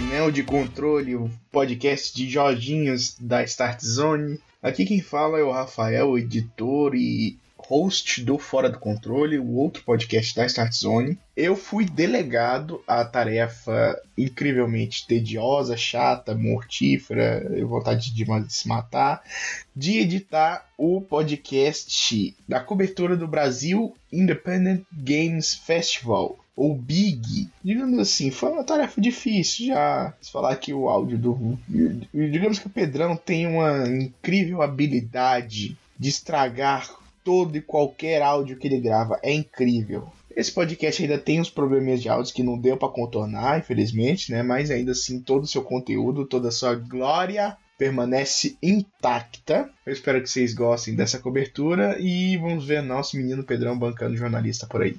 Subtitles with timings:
[0.00, 4.40] Painel de Controle, o podcast de Jorginhos da Start Zone.
[4.62, 9.82] Aqui quem fala é o Rafael, editor e host do Fora do Controle, o outro
[9.84, 11.18] podcast da Start Zone.
[11.36, 19.22] Eu fui delegado à tarefa incrivelmente tediosa, chata, mortífera, vontade de se matar,
[19.76, 28.30] de editar o podcast da cobertura do Brasil Independent Games Festival ou Big, digamos assim,
[28.30, 30.12] foi uma tarefa difícil já.
[30.20, 31.58] Se falar que o áudio do.
[32.12, 36.90] Digamos que o Pedrão tem uma incrível habilidade de estragar
[37.24, 39.18] todo e qualquer áudio que ele grava.
[39.22, 40.12] É incrível.
[40.36, 44.42] Esse podcast ainda tem uns probleminhas de áudio que não deu para contornar, infelizmente, né?
[44.42, 49.66] Mas ainda assim, todo o seu conteúdo, toda a sua glória permanece intacta.
[49.86, 54.66] Eu espero que vocês gostem dessa cobertura e vamos ver nosso menino Pedrão bancando jornalista
[54.66, 54.98] por aí.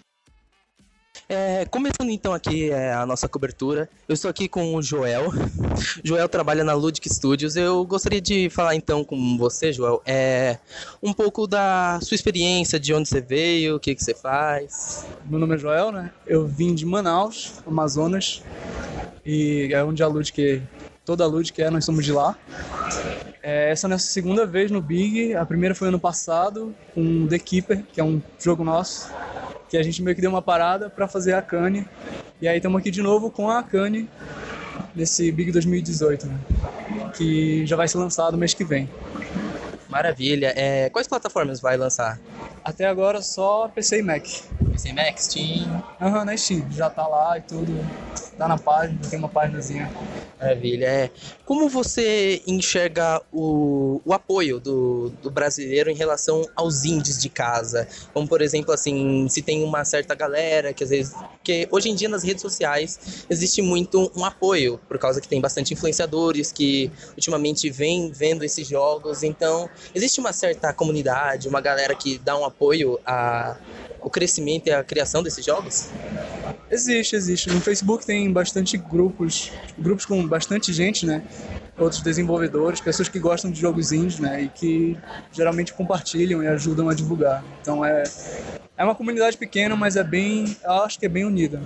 [1.33, 5.31] É, começando então aqui é, a nossa cobertura, eu estou aqui com o Joel.
[6.03, 7.55] Joel trabalha na Ludic Studios.
[7.55, 10.57] Eu gostaria de falar então com você, Joel, é,
[11.01, 15.05] um pouco da sua experiência, de onde você veio, o que, que você faz.
[15.25, 16.11] Meu nome é Joel, né?
[16.27, 18.43] Eu vim de Manaus, Amazonas,
[19.25, 20.61] e é onde a Ludic,
[21.05, 22.37] toda a Ludic é, nós somos de lá.
[23.41, 25.33] É, essa é a nossa segunda vez no Big.
[25.33, 29.09] A primeira foi ano passado com The Keeper, que é um jogo nosso
[29.71, 31.87] que a gente meio que deu uma parada para fazer a Cane.
[32.41, 34.09] E aí estamos aqui de novo com a Cane
[34.93, 36.37] nesse Big 2018, né?
[37.15, 38.89] que já vai ser lançado mês que vem.
[39.87, 40.53] Maravilha.
[40.57, 42.19] É, quais plataformas vai lançar?
[42.63, 44.23] Até agora só PC e Mac.
[44.71, 45.83] PC e Mac, Steam?
[45.99, 46.65] Aham, uhum, na Steam.
[46.71, 47.73] Já tá lá e tudo.
[48.37, 49.91] Tá na página, tem uma páginazinha.
[50.39, 50.85] Maravilha.
[50.85, 51.09] É.
[51.45, 57.87] Como você enxerga o, o apoio do, do brasileiro em relação aos indies de casa?
[58.13, 61.13] Como, por exemplo, assim, se tem uma certa galera que às vezes.
[61.43, 65.39] que hoje em dia nas redes sociais existe muito um apoio, por causa que tem
[65.41, 69.23] bastante influenciadores que ultimamente vêm vendo esses jogos.
[69.23, 72.50] Então, existe uma certa comunidade, uma galera que dá um apoio
[73.05, 73.55] a
[74.01, 75.89] o crescimento e a criação desses jogos?
[76.69, 77.49] Existe, existe.
[77.49, 81.23] No Facebook tem bastante grupos, grupos com bastante gente, né?
[81.77, 84.43] Outros desenvolvedores, pessoas que gostam de jogos indies, né?
[84.43, 84.97] E que
[85.31, 87.43] geralmente compartilham e ajudam a divulgar.
[87.61, 88.03] Então é,
[88.81, 91.61] é uma comunidade pequena, mas é bem, acho que é bem unida.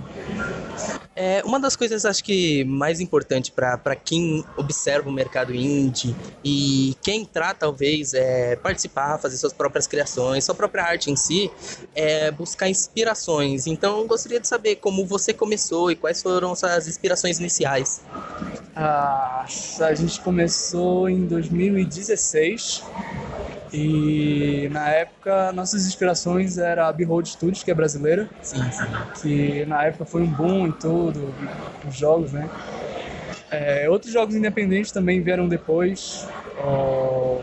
[1.14, 6.94] É, uma das coisas acho que mais importante para quem observa o mercado indie e
[7.00, 11.50] quem entrar talvez é participar, fazer suas próprias criações, sua própria arte em si,
[11.94, 13.66] é buscar inspirações.
[13.66, 18.02] Então gostaria de saber como você começou e quais foram suas inspirações iniciais.
[18.74, 19.46] Ah,
[19.80, 22.84] a gente começou em 2016
[23.76, 28.28] e na época nossas inspirações era a Behold Studios, que é brasileira.
[28.42, 28.84] Sim, sim.
[29.20, 31.34] Que na época foi um boom em tudo,
[31.86, 32.48] os jogos, né?
[33.50, 36.26] É, outros jogos independentes também vieram depois.
[36.58, 37.42] O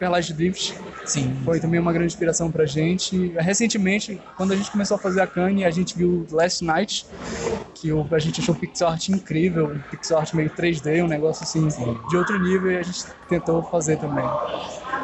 [0.00, 1.34] Light Drift Sim.
[1.44, 3.32] foi também uma grande inspiração pra gente.
[3.38, 7.06] Recentemente, quando a gente começou a fazer a Kanye, a gente viu Last Night,
[7.74, 11.68] que a gente achou pixel art incrível, um pixel art meio 3D, um negócio assim
[11.70, 11.96] Sim.
[12.08, 14.24] de outro nível, e a gente tentou fazer também.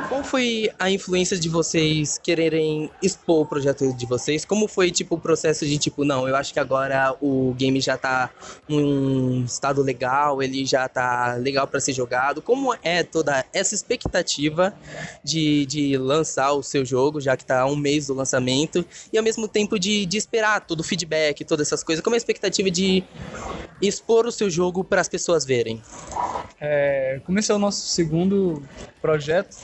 [0.09, 4.45] Qual foi a influência de vocês quererem expor o projeto de vocês?
[4.45, 7.97] Como foi, tipo, o processo de, tipo, não, eu acho que agora o game já
[7.97, 8.31] tá
[8.69, 12.43] num estado legal, ele já tá legal para ser jogado.
[12.43, 14.75] Como é toda essa expectativa
[15.23, 19.25] de, de lançar o seu jogo, já que tá um mês do lançamento, e ao
[19.25, 22.03] mesmo tempo de, de esperar todo o feedback, todas essas coisas?
[22.03, 23.05] Como é a expectativa de
[23.81, 25.83] expor o seu jogo para as pessoas verem?
[26.61, 28.63] É, é o nosso segundo
[29.03, 29.55] projeto,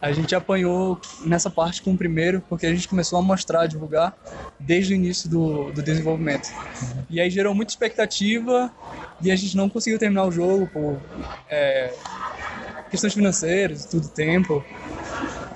[0.00, 3.66] a gente apanhou nessa parte com o primeiro, porque a gente começou a mostrar, a
[3.66, 4.16] divulgar
[4.58, 6.48] desde o início do, do desenvolvimento.
[7.08, 8.70] E aí gerou muita expectativa
[9.20, 11.00] e a gente não conseguiu terminar o jogo por
[11.48, 11.92] é,
[12.90, 14.64] questões financeiras, tudo tempo.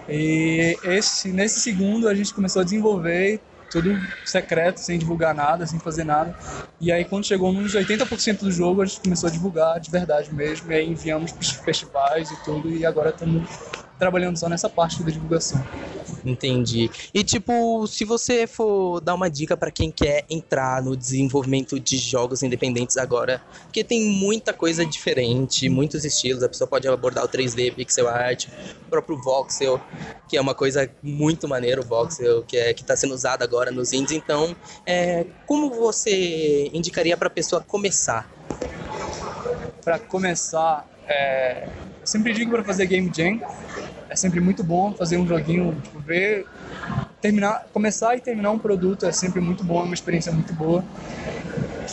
[0.09, 5.79] E esse, nesse segundo a gente começou a desenvolver tudo secreto, sem divulgar nada, sem
[5.79, 6.35] fazer nada.
[6.81, 10.35] E aí quando chegou nos 80% do jogo, a gente começou a divulgar de verdade
[10.35, 13.49] mesmo, e aí enviamos para os festivais e tudo, e agora estamos
[14.01, 15.63] trabalhando só nessa parte da divulgação.
[16.25, 16.91] Entendi.
[17.15, 21.99] E tipo, se você for dar uma dica para quem quer entrar no desenvolvimento de
[21.99, 27.29] jogos independentes agora, porque tem muita coisa diferente, muitos estilos, a pessoa pode abordar o
[27.29, 28.49] 3D, pixel art,
[28.87, 29.81] o próprio voxel,
[30.29, 33.71] que é uma coisa muito maneira o voxel, que é que tá sendo usado agora
[33.71, 34.13] nos indies.
[34.13, 34.57] Então,
[34.87, 38.31] é, como você indicaria para a pessoa começar?
[39.85, 41.69] Para começar, é,
[42.05, 43.41] sempre digo para fazer game jam
[44.11, 46.47] é sempre muito bom fazer um joguinho, tipo, ver,
[47.21, 50.85] terminar, começar e terminar um produto é sempre muito bom, é uma experiência muito boa.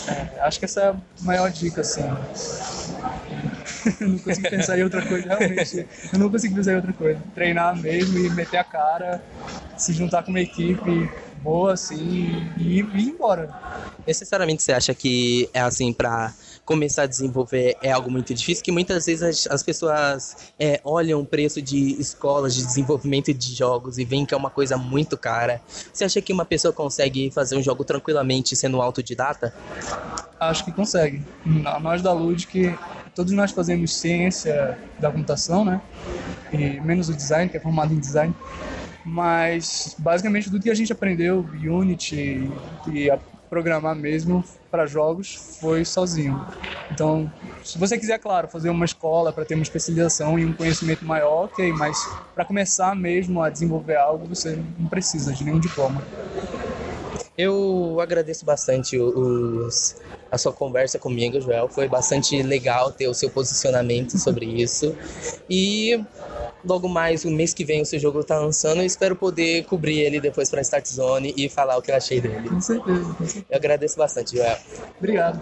[0.08, 2.02] É, acho que essa é a maior dica, assim.
[4.02, 5.86] não consigo pensar em outra coisa, realmente.
[6.12, 7.22] Eu não consigo pensar em outra coisa.
[7.36, 9.22] Treinar mesmo e meter a cara,
[9.78, 11.08] se juntar com uma equipe
[11.44, 13.54] boa, assim, e, e ir embora.
[14.06, 16.34] Necessariamente você acha que é assim para
[16.68, 21.22] começar a desenvolver é algo muito difícil, que muitas vezes as, as pessoas é, olham
[21.22, 25.18] o preço de escolas de desenvolvimento de jogos e veem que é uma coisa muito
[25.18, 25.62] cara.
[25.94, 29.54] Você acha que uma pessoa consegue fazer um jogo tranquilamente sendo autodidata?
[30.38, 31.24] Acho que consegue.
[31.81, 32.78] Nós da Ludic,
[33.16, 35.81] todos nós fazemos ciência da computação, né?
[36.52, 38.36] E menos o design, que é formado em design.
[39.06, 42.52] Mas basicamente tudo que a gente aprendeu, Unity
[42.92, 43.18] e a
[43.50, 46.46] programar mesmo para jogos foi sozinho.
[46.92, 47.30] Então,
[47.64, 51.46] se você quiser, claro, fazer uma escola para ter uma especialização e um conhecimento maior,
[51.46, 56.04] ok, mas para começar mesmo a desenvolver algo, você não precisa de nenhum diploma.
[57.38, 59.96] Eu agradeço bastante os,
[60.32, 61.70] a sua conversa comigo, Joel.
[61.70, 64.96] Foi bastante legal ter o seu posicionamento sobre isso.
[65.50, 66.00] E
[66.63, 68.80] logo mais, o mês que vem, o seu jogo está lançando.
[68.80, 72.21] Eu espero poder cobrir ele depois para Start Zone e falar o que eu achei
[72.21, 72.50] dele.
[72.50, 73.13] Com certeza.
[73.13, 73.45] Com certeza.
[73.50, 74.57] Eu agradeço bastante, Joel.
[74.98, 75.42] Obrigado.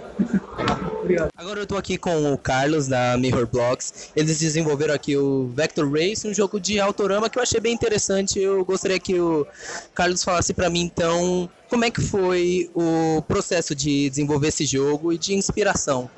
[1.01, 1.29] Obrigado.
[1.37, 4.11] Agora eu estou aqui com o Carlos da Mirror Blocks.
[4.15, 8.39] Eles desenvolveram aqui o Vector Race, um jogo de autorama que eu achei bem interessante.
[8.39, 9.45] Eu gostaria que o
[9.93, 15.11] Carlos falasse para mim então como é que foi o processo de desenvolver esse jogo
[15.11, 16.09] e de inspiração?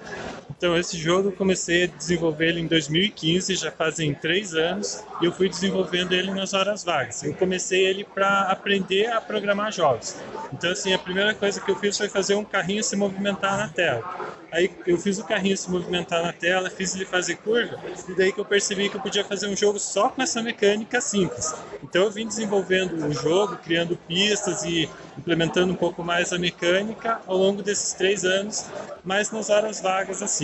[0.50, 5.26] Então, esse jogo eu comecei a desenvolver ele em 2015, já fazem três anos, e
[5.26, 7.24] eu fui desenvolvendo ele nas horas vagas.
[7.24, 10.16] Eu comecei ele para aprender a programar jogos.
[10.54, 13.68] Então, assim, a primeira coisa que eu fiz foi fazer um carrinho se movimentar na
[13.68, 14.38] tela.
[14.52, 17.78] Aí eu fiz o carrinho se movimentar na tela, fiz ele fazer curva,
[18.08, 21.02] e daí que eu percebi que eu podia fazer um jogo só com essa mecânica
[21.02, 21.54] simples.
[21.84, 27.20] Então eu vim desenvolvendo o jogo, criando pistas e implementando um pouco mais a mecânica
[27.28, 28.66] ao longo desses três anos,
[29.04, 30.37] mas nas horas vagas assim.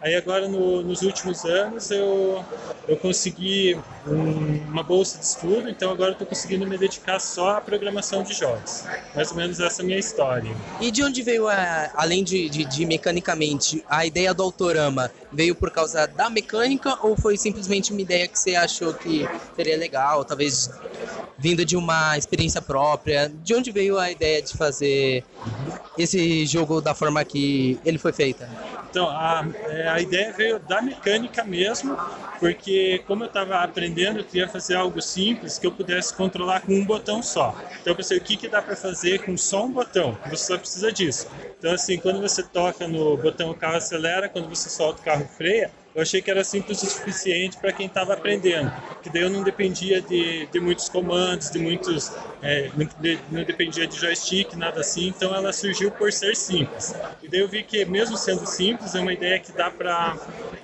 [0.00, 2.44] Aí agora no, nos últimos anos eu,
[2.88, 7.60] eu consegui um, uma bolsa de estudo, então agora estou conseguindo me dedicar só à
[7.60, 8.82] programação de jogos.
[9.14, 10.50] Mais ou menos essa é a minha história.
[10.80, 15.10] E de onde veio, a, além de, de, de mecanicamente, a ideia do autorama?
[15.32, 19.76] Veio por causa da mecânica ou foi simplesmente uma ideia que você achou que seria
[19.76, 20.68] legal, talvez
[21.38, 23.28] vindo de uma experiência própria?
[23.28, 25.24] De onde veio a ideia de fazer
[25.96, 28.44] esse jogo da forma que ele foi feito?
[28.92, 31.96] Então, a, é, a ideia veio da mecânica mesmo,
[32.38, 36.74] porque como eu estava aprendendo, eu queria fazer algo simples que eu pudesse controlar com
[36.74, 37.56] um botão só.
[37.80, 40.14] Então eu pensei, o que, que dá para fazer com só um botão?
[40.26, 41.26] Você só precisa disso.
[41.58, 45.26] Então assim, quando você toca no botão o carro acelera, quando você solta o carro
[45.26, 48.72] freia, eu achei que era simples o suficiente para quem estava aprendendo,
[49.02, 53.86] que daí eu não dependia de, de muitos comandos, de muitos, é, de, não dependia
[53.86, 56.94] de joystick, nada assim, então ela surgiu por ser simples.
[57.22, 60.16] E daí eu vi que mesmo sendo simples, é uma ideia que dá para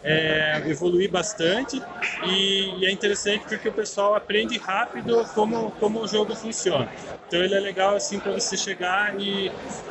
[0.03, 1.83] é, evoluir bastante
[2.25, 6.91] e, e, é interessante porque o pessoal aprende rápido como, como o jogo funciona.
[7.27, 9.49] Então ele é legal assim para você chegar e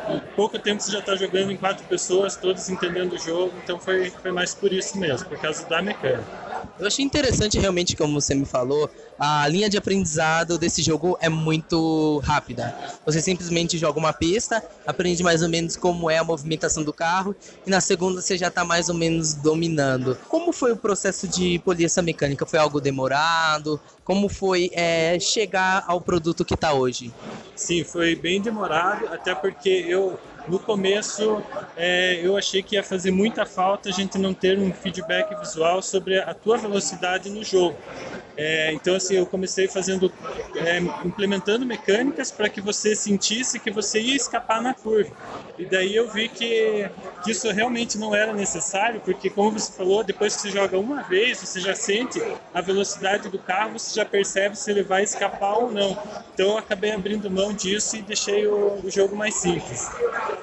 [0.09, 3.79] em pouco tempo você já está jogando em quatro pessoas, todos entendendo o jogo, então
[3.79, 6.47] foi, foi mais por isso mesmo por causa da mecânica.
[6.79, 11.27] Eu achei interessante realmente, como você me falou, a linha de aprendizado desse jogo é
[11.27, 12.75] muito rápida.
[13.05, 17.35] Você simplesmente joga uma pista, aprende mais ou menos como é a movimentação do carro,
[17.65, 20.17] e na segunda você já está mais ou menos dominando.
[20.27, 22.45] Como foi o processo de polir essa mecânica?
[22.45, 23.79] Foi algo demorado?
[24.03, 27.11] Como foi é, chegar ao produto que está hoje?
[27.55, 31.43] Sim, foi bem demorado, até porque eu no começo
[31.75, 35.81] é, eu achei que ia fazer muita falta a gente não ter um feedback visual
[35.81, 37.77] sobre a tua velocidade no jogo.
[38.37, 40.13] É, então assim eu comecei fazendo
[40.55, 45.11] é, implementando mecânicas para que você sentisse que você ia escapar na curva.
[45.57, 46.87] E daí eu vi que,
[47.23, 51.01] que isso realmente não era necessário porque como você falou depois que você joga uma
[51.01, 52.21] vez você já sente
[52.53, 55.97] a velocidade do carro você já percebe se ele vai escapar ou não.
[56.33, 59.89] Então eu acabei abrindo mão disso e deixei o, o jogo mais simples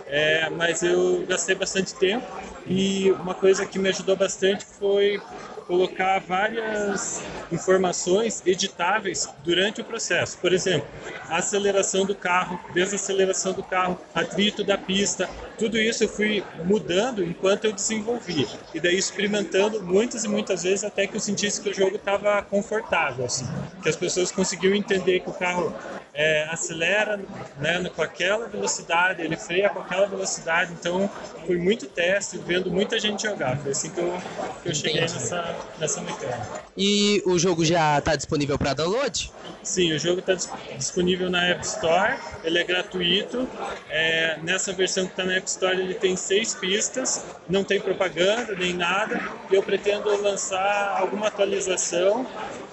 [0.07, 2.27] é, mas eu gastei bastante tempo
[2.67, 5.21] e uma coisa que me ajudou bastante foi
[5.67, 10.39] colocar várias informações editáveis durante o processo.
[10.39, 10.87] Por exemplo,
[11.29, 17.25] a aceleração do carro, desaceleração do carro, atrito da pista, tudo isso eu fui mudando
[17.25, 18.47] enquanto eu desenvolvia.
[18.73, 22.43] E daí experimentando muitas e muitas vezes até que eu sentisse que o jogo estava
[22.43, 23.47] confortável, assim,
[23.83, 25.75] que as pessoas conseguiam entender que o carro
[26.15, 27.21] é, acelera
[27.59, 30.73] né, com aquela velocidade, ele freia com aquela velocidade.
[30.73, 31.11] Então,
[31.45, 33.59] foi muito teste, vendo muita gente jogar.
[33.59, 34.17] Foi assim que eu,
[34.63, 36.63] que eu cheguei nessa, nessa mecânica.
[36.77, 39.33] E o jogo já está disponível para download?
[39.63, 40.35] Sim, o jogo está
[40.77, 43.49] disponível na App Store, ele é gratuito.
[43.89, 48.55] É, nessa versão que está na App Store, ele tem seis pistas, não tem propaganda
[48.55, 49.21] nem nada.
[49.51, 52.27] E eu pretendo lançar alguma atualização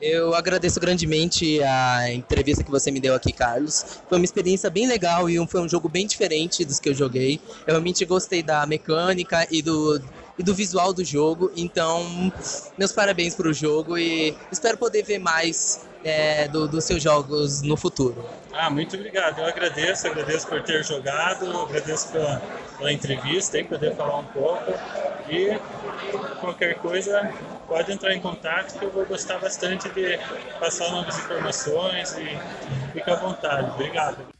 [0.00, 4.00] Eu agradeço grandemente a entrevista que você me deu aqui, Carlos.
[4.08, 6.88] Foi uma experiência bem legal legal e um, foi um jogo bem diferente dos que
[6.88, 7.40] eu joguei.
[7.66, 10.00] Eu realmente gostei da mecânica e do,
[10.38, 11.50] e do visual do jogo.
[11.56, 12.32] Então,
[12.76, 17.62] meus parabéns para o jogo e espero poder ver mais é, do, dos seus jogos
[17.62, 18.24] no futuro.
[18.52, 19.38] Ah, muito obrigado.
[19.38, 22.42] Eu agradeço, agradeço por ter jogado, agradeço pela,
[22.76, 24.72] pela entrevista e poder falar um pouco.
[25.28, 25.58] E
[26.40, 27.32] qualquer coisa,
[27.66, 30.18] pode entrar em contato que eu vou gostar bastante de
[30.58, 33.70] passar novas informações e fica à vontade.
[33.72, 34.37] Obrigado.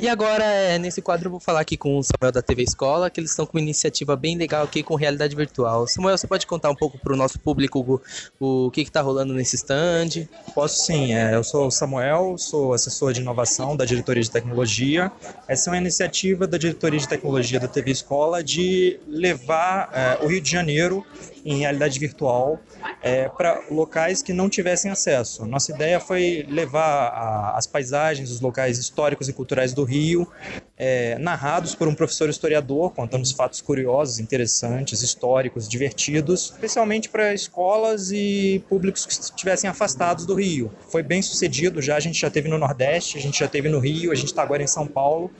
[0.00, 3.10] E agora, é, nesse quadro, eu vou falar aqui com o Samuel da TV Escola,
[3.10, 5.86] que eles estão com uma iniciativa bem legal aqui com realidade virtual.
[5.86, 8.00] Samuel, você pode contar um pouco para o nosso público
[8.40, 10.26] o, o que está rolando nesse stand?
[10.54, 11.12] Posso sim.
[11.12, 15.12] É, eu sou o Samuel, sou assessor de inovação da Diretoria de Tecnologia.
[15.46, 20.28] Essa é uma iniciativa da Diretoria de Tecnologia da TV Escola de levar é, o
[20.28, 21.04] Rio de Janeiro
[21.44, 22.58] em realidade virtual
[23.02, 25.46] é, para locais que não tivessem acesso.
[25.46, 29.89] Nossa ideia foi levar a, as paisagens, os locais históricos e culturais do Rio,
[30.76, 37.34] é, narrados por um professor historiador, contando os fatos curiosos, interessantes, históricos, divertidos, especialmente para
[37.34, 40.70] escolas e públicos que estivessem afastados do Rio.
[40.88, 43.78] Foi bem sucedido já, a gente já teve no Nordeste, a gente já teve no
[43.78, 45.30] Rio, a gente está agora em São Paulo,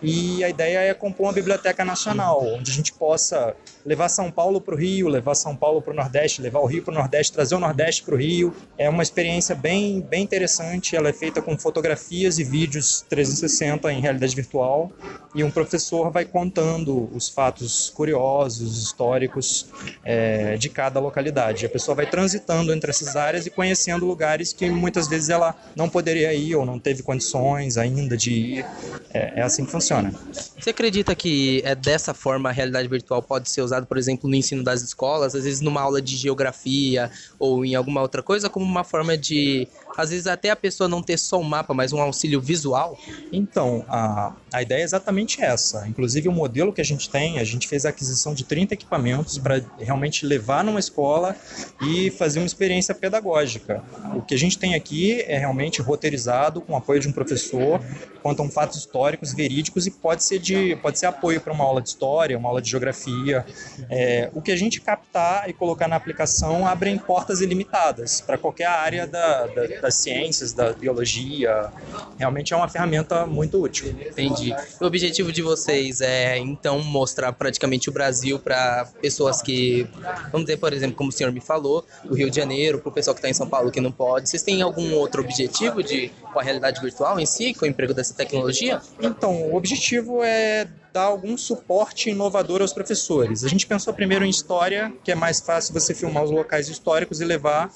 [0.00, 4.60] e a ideia é compor uma biblioteca nacional, onde a gente possa levar São Paulo
[4.60, 7.32] para o Rio, levar São Paulo para o Nordeste, levar o Rio para o Nordeste,
[7.32, 8.54] trazer o Nordeste para o Rio.
[8.78, 10.96] É uma experiência bem, bem interessante.
[10.96, 14.90] Ela é feita com fotografias e vídeos 360 em realidade virtual.
[15.34, 19.66] E um professor vai contando os fatos curiosos, históricos
[20.04, 21.66] é, de cada localidade.
[21.66, 25.88] A pessoa vai transitando entre essas áreas e conhecendo lugares que muitas vezes ela não
[25.88, 28.66] poderia ir ou não teve condições ainda de ir.
[29.12, 30.12] É, é assim que funciona.
[30.32, 34.36] Você acredita que é dessa forma a realidade virtual pode ser usada, por exemplo, no
[34.36, 35.34] ensino das escolas?
[35.34, 39.68] Às vezes numa aula de geografia ou em alguma outra coisa, como uma forma de
[39.96, 42.98] às vezes até a pessoa não ter só um mapa, mas um auxílio visual?
[43.32, 45.86] Então, a, a ideia é exatamente essa.
[45.86, 49.38] Inclusive, o modelo que a gente tem, a gente fez a aquisição de 30 equipamentos
[49.38, 51.36] para realmente levar numa escola
[51.82, 53.82] e fazer uma experiência pedagógica.
[54.14, 57.80] O que a gente tem aqui é realmente roteirizado com apoio de um professor,
[58.22, 61.88] contam fatos históricos, verídicos e pode ser, de, pode ser apoio para uma aula de
[61.88, 63.44] história, uma aula de geografia.
[63.90, 68.66] É, o que a gente captar e colocar na aplicação abrem portas ilimitadas para qualquer
[68.66, 71.70] área da, da das ciências, da biologia.
[72.18, 73.90] Realmente é uma ferramenta muito útil.
[73.90, 74.54] Entendi.
[74.80, 79.86] O objetivo de vocês é, então, mostrar praticamente o Brasil para pessoas que,
[80.32, 82.92] vamos dizer, por exemplo, como o senhor me falou, do Rio de Janeiro, para o
[82.92, 84.30] pessoal que está em São Paulo que não pode.
[84.30, 87.92] Vocês têm algum outro objetivo de, com a realidade virtual em si, com o emprego
[87.92, 88.80] dessa tecnologia?
[89.02, 93.42] Então, o objetivo é dar algum suporte inovador aos professores.
[93.42, 97.20] A gente pensou primeiro em história, que é mais fácil você filmar os locais históricos
[97.20, 97.68] e levar,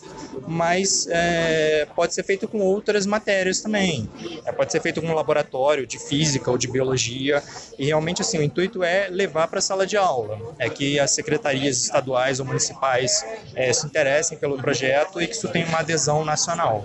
[0.47, 4.09] mas é, pode ser feito com outras matérias também.
[4.47, 7.43] É, pode ser feito com um laboratório de física ou de biologia.
[7.77, 10.39] E realmente assim, o intuito é levar para a sala de aula.
[10.57, 15.49] É que as secretarias estaduais ou municipais é, se interessem pelo projeto e que isso
[15.49, 16.85] tenha uma adesão nacional.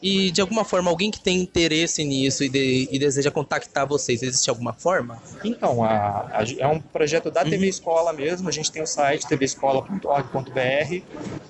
[0.00, 4.22] E de alguma forma, alguém que tem interesse nisso e, de, e deseja contactar vocês,
[4.22, 5.20] existe alguma forma?
[5.44, 9.26] Então, a, a, é um projeto da TV Escola mesmo, a gente tem o site
[9.26, 11.02] tvescola.org.br.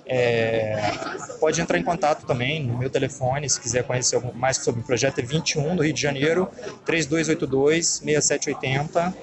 [0.06, 0.92] É,
[1.38, 5.20] pode entrar em contato também no meu telefone, se quiser conhecer mais sobre o projeto,
[5.20, 6.48] é 21 no Rio de Janeiro,
[6.86, 9.14] 3282-6780.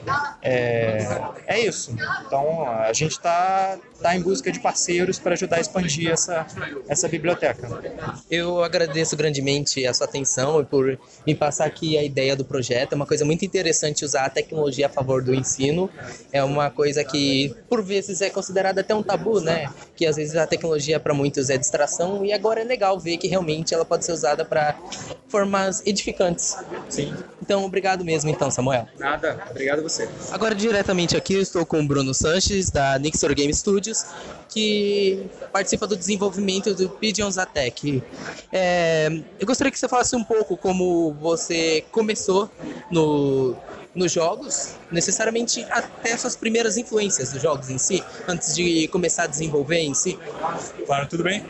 [0.41, 1.93] É, é isso.
[2.25, 6.47] Então, a gente está tá em busca de parceiros para ajudar a expandir essa,
[6.87, 7.67] essa biblioteca.
[8.29, 12.93] Eu agradeço grandemente a sua atenção e por me passar aqui a ideia do projeto.
[12.93, 15.89] É uma coisa muito interessante usar a tecnologia a favor do ensino.
[16.31, 19.69] É uma coisa que, por vezes, é considerada até um tabu, né?
[19.95, 23.27] Que às vezes a tecnologia para muitos é distração e agora é legal ver que
[23.27, 24.75] realmente ela pode ser usada para
[25.27, 26.57] formas edificantes.
[26.89, 27.13] Sim.
[27.41, 28.87] Então, obrigado mesmo, então, Samuel.
[28.97, 30.09] Nada, obrigado a você.
[30.31, 34.05] Agora, diretamente aqui, eu estou com o Bruno Sanches, da Nixor Game Studios,
[34.49, 38.03] que participa do desenvolvimento do Pigeons Attack.
[38.51, 39.09] É,
[39.39, 42.49] eu gostaria que você falasse um pouco como você começou
[42.91, 43.55] no,
[43.97, 49.27] nos jogos, necessariamente até suas primeiras influências dos jogos em si, antes de começar a
[49.27, 50.17] desenvolver em si?
[50.85, 51.43] Claro, tudo bem.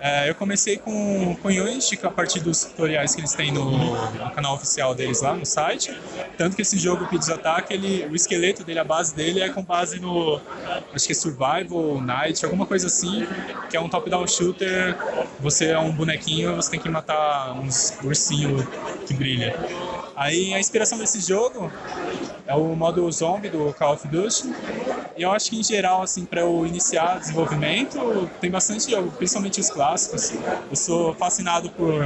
[0.00, 4.30] É, eu comecei com, com Joystick a partir dos tutoriais que eles têm no, no,
[4.32, 5.96] canal oficial deles lá no site.
[6.36, 9.62] Tanto que esse jogo, Pizza Attack, ele, o esqueleto dele, a base dele é com
[9.62, 10.40] base no,
[10.92, 13.26] acho que é Survival, Night, alguma coisa assim,
[13.70, 14.96] que é um top-down shooter.
[15.38, 18.64] Você é um bonequinho, você tem que matar uns ursinhos
[19.06, 19.54] que brilha.
[20.22, 21.68] Aí a inspiração desse jogo
[22.46, 24.54] é o modo zombie do Call of Duty.
[25.16, 29.58] E eu acho que em geral, assim, para eu iniciar desenvolvimento, tem bastante jogo, principalmente
[29.58, 30.32] os clássicos.
[30.70, 32.04] Eu sou fascinado por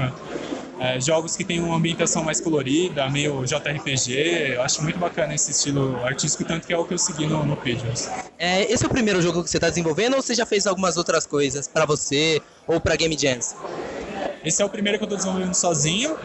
[0.81, 4.55] é, jogos que têm uma ambientação mais colorida, meio JRPG.
[4.55, 7.45] Eu acho muito bacana esse estilo artístico, tanto que é o que eu segui no,
[7.45, 8.09] no Pigeons.
[8.39, 10.97] É, esse é o primeiro jogo que você está desenvolvendo ou você já fez algumas
[10.97, 13.55] outras coisas para você ou para Game Jams?
[14.43, 16.17] Esse é o primeiro que eu estou desenvolvendo sozinho.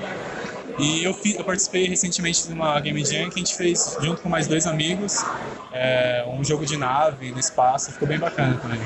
[0.82, 4.30] E eu, eu, participei recentemente de uma Game Jam que a gente fez junto com
[4.30, 5.24] mais dois amigos,
[5.72, 8.80] é, um jogo de nave no espaço, ficou bem bacana também.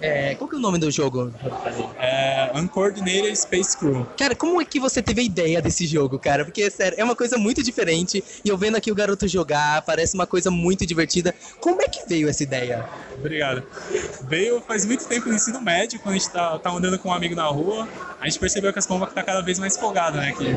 [0.00, 1.30] É, qual que é o nome do jogo?
[1.98, 4.06] É Uncoordinated Space Crew.
[4.16, 6.42] Cara, como é que você teve a ideia desse jogo, cara?
[6.42, 10.14] Porque, sério, é uma coisa muito diferente e eu vendo aqui o garoto jogar, parece
[10.14, 11.34] uma coisa muito divertida.
[11.60, 12.88] Como é que veio essa ideia?
[13.18, 13.62] Obrigado.
[14.26, 17.12] Veio faz muito tempo no ensino médio, quando a gente tá, tá andando com um
[17.12, 17.86] amigo na rua,
[18.18, 20.32] a gente percebeu que as pombas tá cada vez mais folgadas, né?
[20.32, 20.56] Que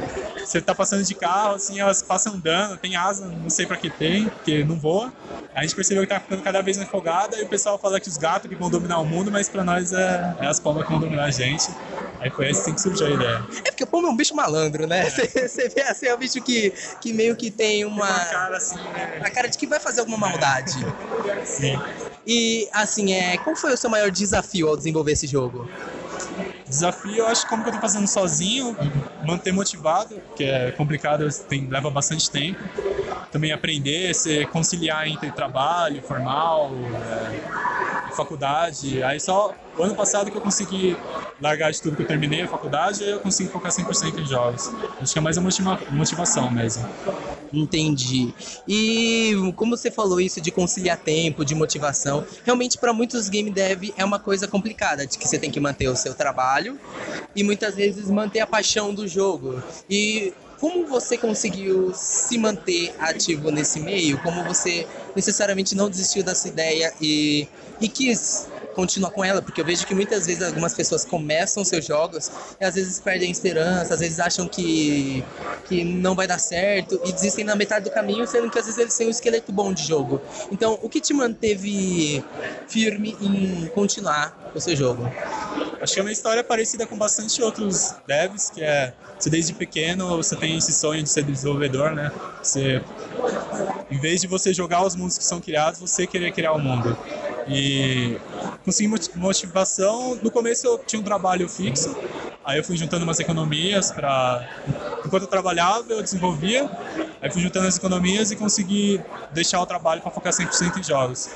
[0.54, 3.89] você tá passando de carro, assim, elas passam andando, tem asa, não sei pra que
[3.89, 5.12] tem, porque não voa.
[5.56, 8.08] A gente percebeu que tá ficando cada vez mais folgada e o pessoal fala que
[8.08, 10.92] os gatos que vão dominar o mundo, mas pra nós é, é as pombas que
[10.92, 11.76] vão dominar a gente.
[12.20, 13.48] Aí foi assim que surgiu a ideia.
[13.66, 15.10] É porque o pombo é um bicho malandro, né?
[15.10, 18.08] Você vê assim, é um bicho que, que meio que tem uma.
[18.08, 19.20] Tem uma cara assim, né?
[19.22, 20.86] A cara de que vai fazer alguma maldade.
[21.46, 21.80] Sim.
[22.26, 25.68] E assim, é, qual foi o seu maior desafio ao desenvolver esse jogo?
[26.67, 28.76] Desafio, eu acho que como que eu tô fazendo sozinho,
[29.21, 32.63] manter motivado, que é complicado, tem, leva bastante tempo.
[33.32, 39.04] Também aprender, se conciliar entre trabalho formal, é, faculdade.
[39.04, 40.95] Aí só o ano passado que eu consegui
[41.41, 44.71] largar de tudo que eu terminei a faculdade, eu consigo focar 100% em jogos.
[45.01, 46.88] Acho que é mais a motiva motivação mesmo.
[47.51, 48.33] Entendi.
[48.67, 53.93] E como você falou isso de conciliar tempo, de motivação, realmente para muitos game dev
[53.97, 56.79] é uma coisa complicada, de que você tem que manter o seu trabalho
[57.36, 59.62] e muitas vezes manter a paixão do jogo.
[59.89, 64.17] E como você conseguiu se manter ativo nesse meio?
[64.19, 67.47] Como você necessariamente não desistiu dessa ideia e,
[67.81, 71.86] e quis continuar com ela, porque eu vejo que muitas vezes algumas pessoas começam seus
[71.86, 75.23] jogos e às vezes perdem esperança, às vezes acham que,
[75.65, 78.79] que não vai dar certo e desistem na metade do caminho, sendo que às vezes
[78.79, 80.21] eles têm um esqueleto bom de jogo.
[80.51, 82.23] Então, o que te manteve
[82.67, 85.09] firme em continuar o seu jogo?
[85.81, 90.17] Acho que é uma história parecida com bastante outros devs, que é você desde pequeno
[90.17, 92.12] você tem esse sonho de ser desenvolvedor, né?
[92.41, 92.81] Você,
[93.89, 96.97] em vez de você jogar os mundos que são criados, você querer criar o mundo.
[97.47, 98.17] E
[98.63, 100.17] consegui motivação.
[100.21, 101.95] No começo eu tinha um trabalho fixo,
[102.43, 104.47] aí eu fui juntando umas economias para.
[105.06, 106.69] Enquanto eu trabalhava, eu desenvolvia,
[107.23, 111.29] aí fui juntando as economias e consegui deixar o trabalho para focar 100% em jogos.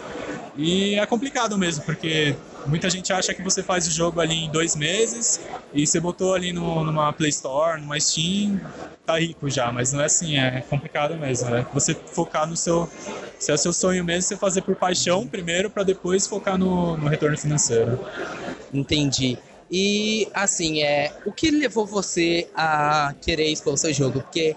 [0.58, 4.50] E é complicado mesmo, porque muita gente acha que você faz o jogo ali em
[4.50, 5.40] dois meses
[5.74, 8.60] e você botou ali no, numa Play Store, numa Steam,
[9.06, 11.66] tá rico já, mas não é assim, é complicado mesmo, né?
[11.74, 12.90] Você focar no seu.
[13.40, 17.08] Se é seu sonho mesmo, você fazer por paixão primeiro, para depois focar no, no
[17.08, 17.98] retorno financeiro.
[18.74, 19.38] Entendi.
[19.70, 24.22] E assim, é, o que levou você a querer expor o seu jogo?
[24.22, 24.56] Porque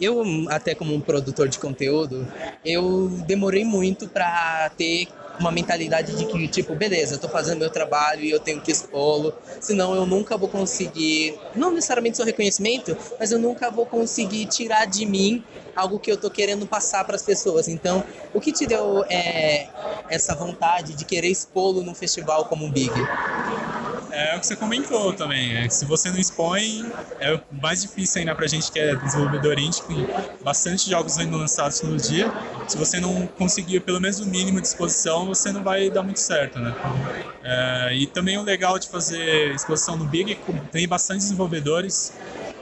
[0.00, 2.26] eu, até como um produtor de conteúdo,
[2.64, 7.70] eu demorei muito para ter uma mentalidade de que, tipo, beleza, eu tô fazendo meu
[7.70, 12.96] trabalho e eu tenho que expô-lo, senão eu nunca vou conseguir, não necessariamente seu reconhecimento,
[13.18, 17.14] mas eu nunca vou conseguir tirar de mim algo que eu tô querendo passar para
[17.14, 17.68] as pessoas.
[17.68, 18.02] Então,
[18.34, 19.68] o que te deu é,
[20.08, 22.92] essa vontade de querer expô-lo num festival como o Big?
[24.10, 25.56] É o que você comentou também.
[25.56, 29.80] É, se você não expõe, é mais difícil ainda pra gente que é desenvolvedor indie,
[29.82, 29.94] com
[30.42, 32.32] bastante jogos sendo lançados no dia.
[32.66, 36.20] Se você não conseguir pelo menos o mínimo de exposição, você não vai dar muito
[36.20, 36.74] certo, né?
[37.42, 40.40] É, e também o legal de fazer exposição no Big,
[40.72, 42.12] tem bastante desenvolvedores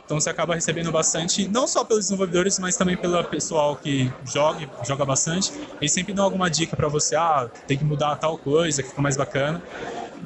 [0.06, 4.68] então você acaba recebendo bastante, não só pelos desenvolvedores, mas também pelo pessoal que joga,
[4.84, 5.52] joga bastante.
[5.80, 9.02] Eles sempre dão alguma dica para você, ah, tem que mudar tal coisa, que fica
[9.02, 9.60] mais bacana.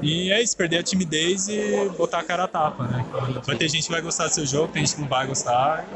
[0.02, 3.04] E é isso, perder a timidez e botar a cara a tapa, né?
[3.44, 5.86] Vai ter gente que vai gostar do seu jogo, tem gente que não vai gostar.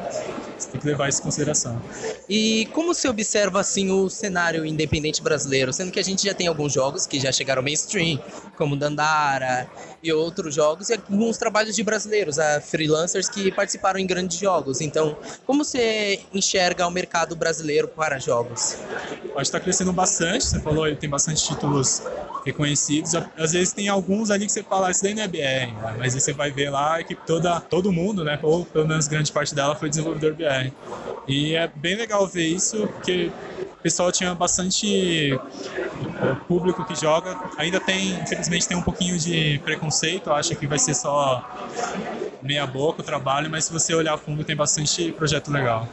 [0.57, 1.81] Você tem que levar isso em consideração.
[2.29, 5.73] E como se observa, assim, o cenário independente brasileiro?
[5.73, 8.19] Sendo que a gente já tem alguns jogos que já chegaram mainstream,
[8.57, 9.67] como Dandara
[10.05, 14.79] e outros jogos, e alguns trabalhos de brasileiros, a freelancers que participaram em grandes jogos.
[14.81, 18.75] Então, como você enxerga o mercado brasileiro para jogos?
[18.75, 22.03] Acho que está crescendo bastante, você falou, ele tem bastante títulos
[22.45, 23.15] reconhecidos.
[23.35, 25.95] Às vezes tem alguns ali que você fala, isso daí não é BR, né?
[25.97, 29.31] mas aí você vai ver lá que toda, todo mundo, né, ou pelo menos grande
[29.31, 30.71] parte dela foi desenvolvedor BR.
[31.27, 33.31] E é bem legal ver isso, porque
[33.85, 37.39] pessoal tinha bastante eh, público que joga.
[37.55, 41.47] Ainda tem, infelizmente, tem um pouquinho de preconceito, acha que vai ser só
[42.41, 45.87] meia boca o trabalho, mas se você olhar a fundo tem bastante projeto legal.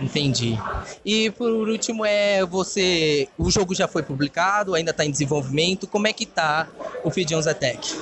[0.00, 0.56] Entendi.
[1.04, 5.88] E por último é você, o jogo já foi publicado, ainda está em desenvolvimento.
[5.88, 6.68] Como é que tá
[7.02, 7.92] o Fidions Attack?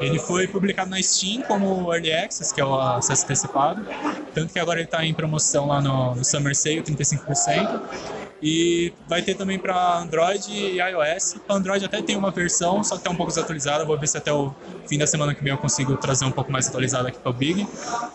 [0.00, 3.86] Ele foi publicado na Steam como Early Access, que é o acesso antecipado.
[4.34, 8.31] Tanto que agora ele está em promoção lá no, no Summer Sale, 35%.
[8.42, 11.36] E vai ter também para Android e iOS.
[11.46, 13.84] Para Android até tem uma versão, só que está um pouco desatualizada.
[13.84, 14.52] Vou ver se até o
[14.88, 17.32] fim da semana que vem eu consigo trazer um pouco mais atualizada aqui para o
[17.32, 17.66] Big.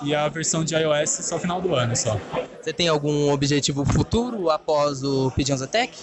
[0.03, 2.19] E a versão de iOS só final do ano só.
[2.61, 5.97] Você tem algum objetivo futuro após o Pigeons Attack?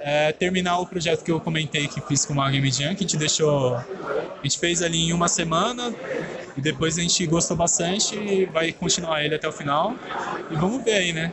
[0.00, 3.06] É, terminar o projeto que eu comentei que fiz com a Game Jam, que a
[3.06, 3.74] gente deixou.
[3.76, 5.92] A gente fez ali em uma semana,
[6.56, 9.94] e depois a gente gostou bastante e vai continuar ele até o final.
[10.50, 11.32] E vamos ver aí, né?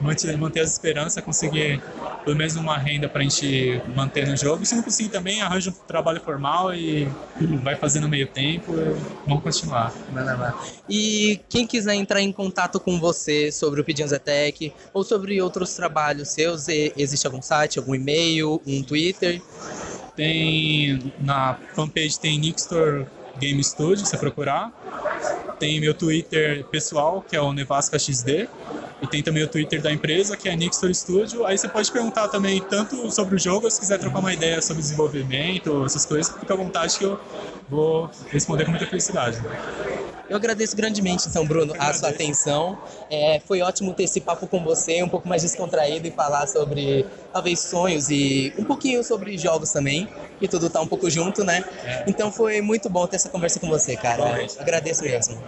[0.00, 1.82] Manter, manter as esperanças, conseguir
[2.24, 4.64] pelo menos uma renda para a gente manter no jogo.
[4.66, 7.08] Se não conseguir também, arranja um trabalho formal e
[7.62, 8.72] vai fazendo meio tempo.
[9.26, 9.92] vamos continuar.
[10.88, 15.74] E quem quiser entrar em contato com você sobre o Pedidos Attack ou sobre outros
[15.74, 19.40] trabalhos seus, existe algum site, algum e-mail, um Twitter?
[20.14, 23.06] Tem na fanpage tem Nixtor
[23.38, 24.72] Game Studio, você procurar.
[25.58, 28.48] Tem meu Twitter pessoal, que é o Nevasca XD.
[29.00, 31.44] E tem também o Twitter da empresa, que é Nixtor Studio.
[31.44, 34.82] Aí você pode perguntar também tanto sobre o jogo, se quiser trocar uma ideia sobre
[34.82, 37.20] desenvolvimento, essas coisas, fica à vontade que eu
[37.68, 39.38] vou responder com muita felicidade.
[40.28, 42.78] Eu agradeço grandemente, então, Bruno, a sua atenção.
[43.08, 47.06] É, foi ótimo ter esse papo com você, um pouco mais descontraído e falar sobre,
[47.32, 50.08] talvez, sonhos e um pouquinho sobre jogos também,
[50.40, 51.64] que tudo tá um pouco junto, né?
[51.84, 52.04] É.
[52.08, 54.46] Então foi muito bom ter essa conversa com você, cara.
[54.58, 55.40] Agradeço mesmo.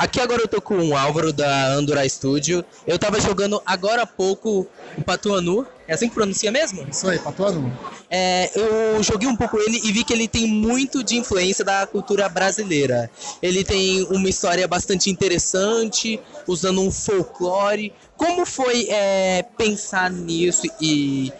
[0.00, 2.64] Aqui agora eu tô com o Álvaro da Andorra Studio.
[2.86, 5.66] Eu tava jogando agora há pouco o Patuanu.
[5.86, 6.86] É assim que pronuncia mesmo?
[6.90, 7.70] Isso aí, Patuanu.
[8.08, 11.86] É, eu joguei um pouco ele e vi que ele tem muito de influência da
[11.86, 13.10] cultura brasileira.
[13.42, 17.92] Ele tem uma história bastante interessante, usando um folclore.
[18.16, 21.30] Como foi é, pensar nisso e,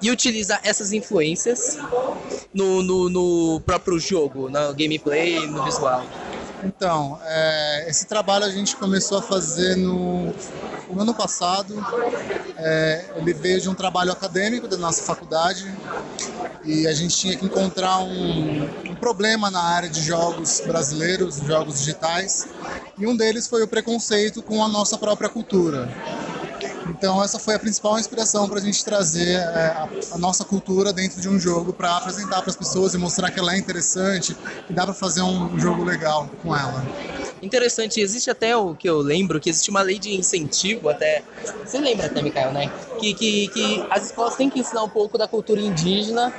[0.00, 1.76] e utilizar essas influências
[2.54, 6.06] no, no, no próprio jogo, no gameplay, no visual?
[6.62, 10.34] Então, é, esse trabalho a gente começou a fazer no,
[10.90, 11.74] no ano passado.
[12.56, 15.72] É, ele veio de um trabalho acadêmico da nossa faculdade
[16.64, 21.78] e a gente tinha que encontrar um, um problema na área de jogos brasileiros, jogos
[21.78, 22.48] digitais,
[22.98, 25.88] e um deles foi o preconceito com a nossa própria cultura.
[26.88, 30.92] Então essa foi a principal inspiração para a gente trazer é, a, a, nossa cultura
[30.92, 34.36] dentro de um jogo para apresentar para as pessoas e mostrar que ela é interessante
[34.68, 36.84] e dá para fazer um jogo legal com ela.
[37.40, 41.22] Interessante, existe até o que eu lembro, que existe uma lei de incentivo até.
[41.64, 42.72] Você lembra até, Mikael, né?
[42.98, 46.34] Que, que, que as escolas têm que ensinar um pouco da cultura indígena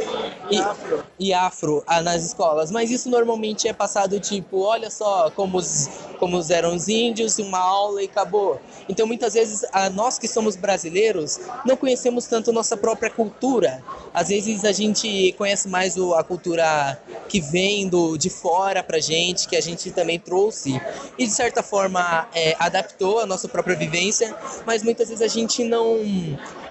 [0.49, 2.69] e, e afro nas escolas.
[2.69, 5.88] Mas isso normalmente é passado tipo, olha só como, os,
[6.19, 8.59] como eram os índios, uma aula e acabou.
[8.89, 13.83] Então muitas vezes a, nós que somos brasileiros não conhecemos tanto nossa própria cultura.
[14.13, 18.99] Às vezes a gente conhece mais o, a cultura que vem do, de fora pra
[18.99, 20.81] gente, que a gente também trouxe
[21.17, 25.63] e de certa forma é, adaptou a nossa própria vivência, mas muitas vezes a gente
[25.63, 25.99] não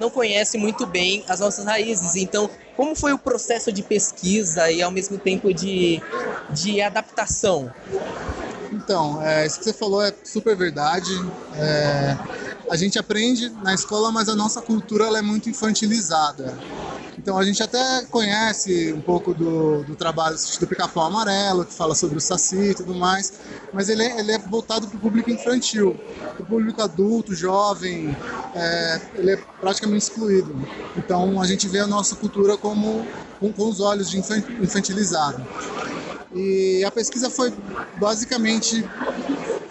[0.01, 2.17] não conhece muito bem as nossas raízes.
[2.17, 6.01] Então, como foi o processo de pesquisa e ao mesmo tempo de,
[6.51, 7.73] de adaptação?
[8.73, 11.11] Então, é, isso que você falou é super verdade.
[11.57, 12.17] É,
[12.71, 16.59] a gente aprende na escola, mas a nossa cultura ela é muito infantilizada.
[17.19, 21.95] Então a gente até conhece um pouco do, do trabalho do Pica-Pau Amarelo, que fala
[21.95, 23.33] sobre o Saci e tudo mais,
[23.73, 25.99] mas ele é, ele é voltado para o público infantil.
[26.37, 28.17] Para o público adulto, jovem,
[28.55, 30.55] é, ele é praticamente excluído.
[30.97, 33.07] Então a gente vê a nossa cultura como
[33.41, 35.45] com, com os olhos de infantilizado.
[36.35, 37.53] E a pesquisa foi
[37.99, 38.85] basicamente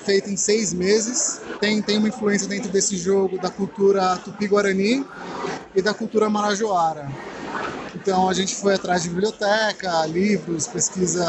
[0.08, 1.42] feita em seis meses.
[1.60, 5.06] Tem, tem uma influência dentro desse jogo da cultura tupi-guarani
[5.76, 7.12] e da cultura marajoara.
[7.94, 11.26] Então a gente foi atrás de biblioteca, livros, pesquisa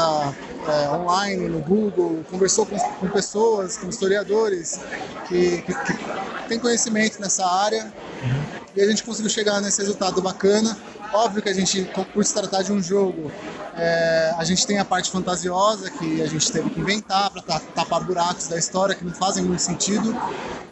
[0.65, 4.79] é, online no Google, conversou com, com pessoas, com historiadores
[5.27, 7.91] que, que, que têm conhecimento nessa área
[8.75, 10.77] e a gente conseguiu chegar nesse resultado bacana.
[11.11, 13.29] Óbvio que a gente, por se tratar de um jogo,
[13.79, 18.03] é, a gente tem a parte fantasiosa que a gente teve que inventar para tapar
[18.03, 20.13] buracos da história que não fazem muito sentido,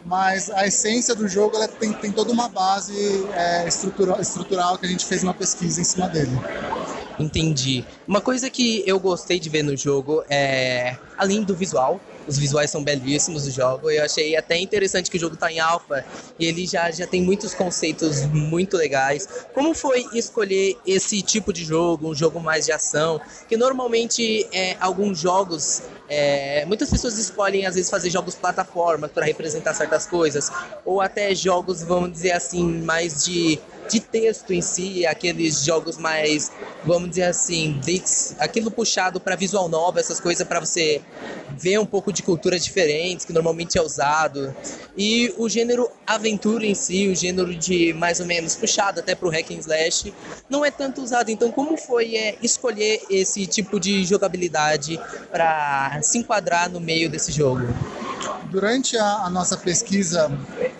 [0.04, 4.86] mas a essência do jogo ela tem, tem toda uma base é, estrutural, estrutural que
[4.86, 6.38] a gente fez uma pesquisa em cima dele.
[7.18, 7.84] Entendi.
[8.06, 12.70] Uma coisa que eu gostei de ver no jogo é, além do visual, os visuais
[12.70, 13.90] são belíssimos do jogo.
[13.90, 16.04] Eu achei até interessante que o jogo está em alfa
[16.38, 19.26] e ele já, já tem muitos conceitos muito legais.
[19.54, 23.20] Como foi escolher esse tipo de jogo, um jogo mais de ação?
[23.48, 29.26] Que normalmente é, alguns jogos é, muitas pessoas escolhem, às vezes, fazer jogos plataforma para
[29.26, 30.50] representar certas coisas,
[30.84, 36.52] ou até jogos, vamos dizer assim, mais de, de texto em si, aqueles jogos mais,
[36.84, 37.80] vamos dizer assim,
[38.38, 41.00] aquilo puxado para visual novel, essas coisas para você
[41.56, 44.54] ver um pouco de culturas diferentes, que normalmente é usado.
[44.96, 49.26] E o gênero aventura em si, o gênero de mais ou menos puxado até para
[49.26, 50.12] o hack and slash,
[50.50, 51.30] não é tanto usado.
[51.30, 57.32] Então, como foi é, escolher esse tipo de jogabilidade para se enquadrar no meio desse
[57.32, 57.62] jogo?
[58.50, 60.30] Durante a, a nossa pesquisa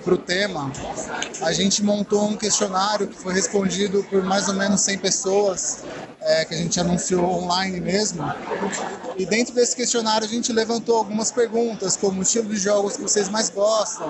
[0.03, 0.73] para o tema,
[1.43, 5.85] a gente montou um questionário que foi respondido por mais ou menos 100 pessoas,
[6.21, 8.23] é, que a gente anunciou online mesmo.
[9.19, 13.03] E dentro desse questionário a gente levantou algumas perguntas, como o estilo de jogos que
[13.03, 14.09] vocês mais gostam,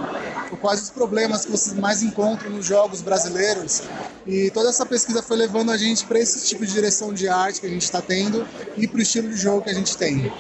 [0.61, 3.83] quais os problemas que vocês mais encontram nos jogos brasileiros.
[4.27, 7.61] E toda essa pesquisa foi levando a gente para esse tipo de direção de arte
[7.61, 10.33] que a gente está tendo e para o estilo de jogo que a gente tem.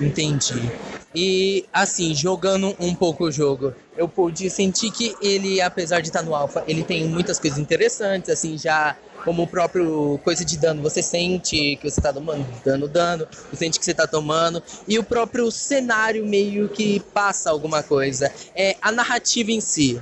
[0.00, 0.70] Entendi.
[1.18, 6.22] E assim, jogando um pouco o jogo, eu pude sentir que ele, apesar de estar
[6.22, 8.94] no alfa, ele tem muitas coisas interessantes, assim, já
[9.26, 13.56] como o próprio coisa de dano, você sente que você está tomando dano, dano, você
[13.56, 18.32] sente que você está tomando, e o próprio cenário meio que passa alguma coisa.
[18.54, 20.00] É a narrativa em si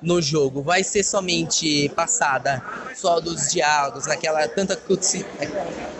[0.00, 2.62] no jogo vai ser somente passada
[2.96, 5.26] só dos diálogos, naquela tanta cutscene.
[5.38, 5.46] É,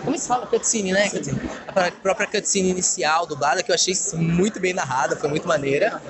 [0.03, 0.47] como se fala?
[0.47, 1.11] Cutscene, né?
[1.11, 1.39] Cutscene.
[1.67, 6.01] A própria cutscene inicial dublada, que eu achei muito bem narrada, foi muito maneira.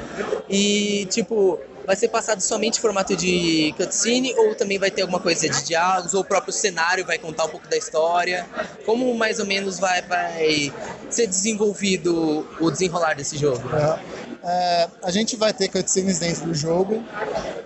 [0.49, 5.19] E, tipo, vai ser passado somente em formato de cutscene ou também vai ter alguma
[5.19, 8.47] coisa de diálogos ou o próprio cenário vai contar um pouco da história?
[8.85, 10.73] Como mais ou menos vai, vai
[11.09, 13.63] ser desenvolvido o desenrolar desse jogo?
[13.75, 13.99] É,
[14.43, 17.03] é, a gente vai ter cutscenes dentro do jogo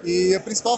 [0.04, 0.78] e a principal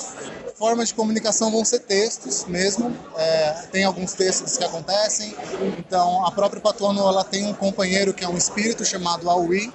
[0.59, 2.95] forma de comunicação vão ser textos mesmo.
[3.17, 5.33] É, tem alguns textos que acontecem.
[5.77, 9.71] Então, a própria Patuano ela tem um companheiro que é um espírito chamado Aui.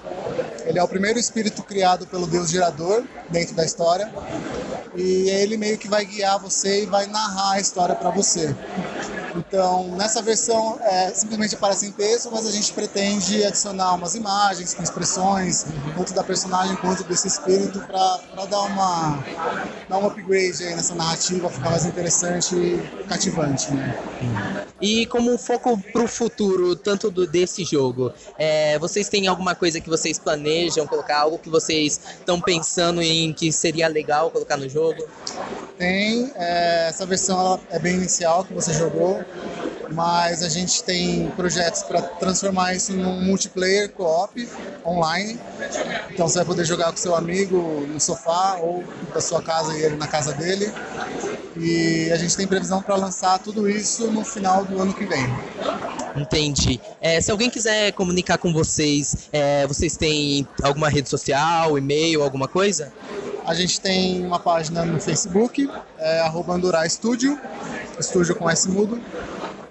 [0.65, 4.11] Ele é o primeiro espírito criado pelo Deus Gerador dentro da história.
[4.95, 8.55] E ele meio que vai guiar você e vai narrar a história para você.
[9.35, 14.73] Então, nessa versão, é, simplesmente aparece em texto, mas a gente pretende adicionar umas imagens
[14.73, 19.23] com expressões, tanto da personagem quanto desse espírito, para dar uma
[19.87, 23.71] dar um upgrade aí nessa narrativa, ficar mais interessante e cativante.
[23.71, 24.65] Né?
[24.81, 29.79] E como foco para o futuro, tanto do, desse jogo, é, vocês têm alguma coisa
[29.79, 34.69] que vocês planejam colocar, algo que vocês estão pensando em que seria legal colocar no
[34.69, 35.05] jogo?
[35.77, 39.23] Tem, é, essa versão é bem inicial que você jogou
[39.93, 44.47] mas a gente tem projetos para transformar isso num multiplayer co-op
[44.85, 45.39] online.
[46.09, 49.83] Então você vai poder jogar com seu amigo no sofá ou da sua casa e
[49.83, 50.71] ele na casa dele.
[51.57, 55.25] E a gente tem previsão para lançar tudo isso no final do ano que vem.
[56.15, 56.79] Entendi.
[57.01, 62.47] É, se alguém quiser comunicar com vocês, é, vocês têm alguma rede social, e-mail, alguma
[62.47, 62.91] coisa?
[63.45, 65.69] A gente tem uma página no Facebook,
[65.99, 67.39] é, arroba Andurá Studio,
[67.99, 68.99] estúdio com S mudo.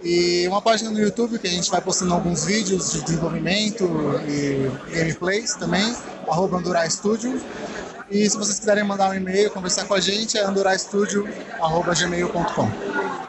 [0.05, 3.89] E uma página no YouTube que a gente vai postando alguns vídeos de desenvolvimento
[4.29, 5.97] e gameplays também,
[6.29, 7.41] arroba Andurá Studio.
[8.15, 12.71] E se vocês quiserem mandar um e-mail, conversar com a gente, é andoraistudio.gmail.com.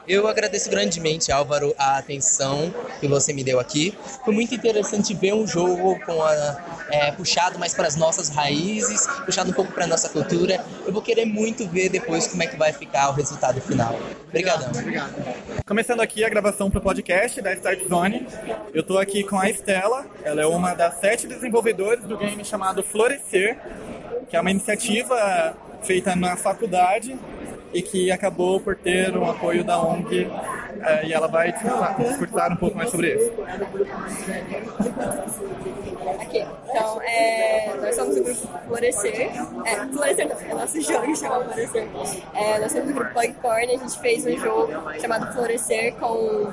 [0.07, 3.97] Eu agradeço grandemente, Álvaro, a atenção que você me deu aqui.
[4.23, 9.07] Foi muito interessante ver um jogo com a, é, puxado mais para as nossas raízes,
[9.25, 10.63] puxado um pouco para a nossa cultura.
[10.85, 13.99] Eu vou querer muito ver depois como é que vai ficar o resultado final.
[14.27, 14.69] Obrigadão.
[14.69, 15.15] Obrigado.
[15.65, 18.27] Começando aqui a gravação para o podcast da Start Zone.
[18.71, 20.05] Eu estou aqui com a Estela.
[20.23, 23.57] Ela é uma das sete desenvolvedores do game chamado Florescer,
[24.29, 27.17] que é uma iniciativa feita na faculdade
[27.73, 30.27] e que acabou por ter um apoio da ONG
[30.81, 33.31] eh, e ela vai discursar um pouco mais sobre isso.
[36.21, 36.45] Aqui.
[36.69, 39.31] Então, é, nós somos o grupo Florescer.
[39.65, 41.87] É, Florescer não, é nosso jogo chama Florescer.
[42.33, 46.49] É, nós somos o grupo Bugporn, a gente fez um jogo chamado Florescer com,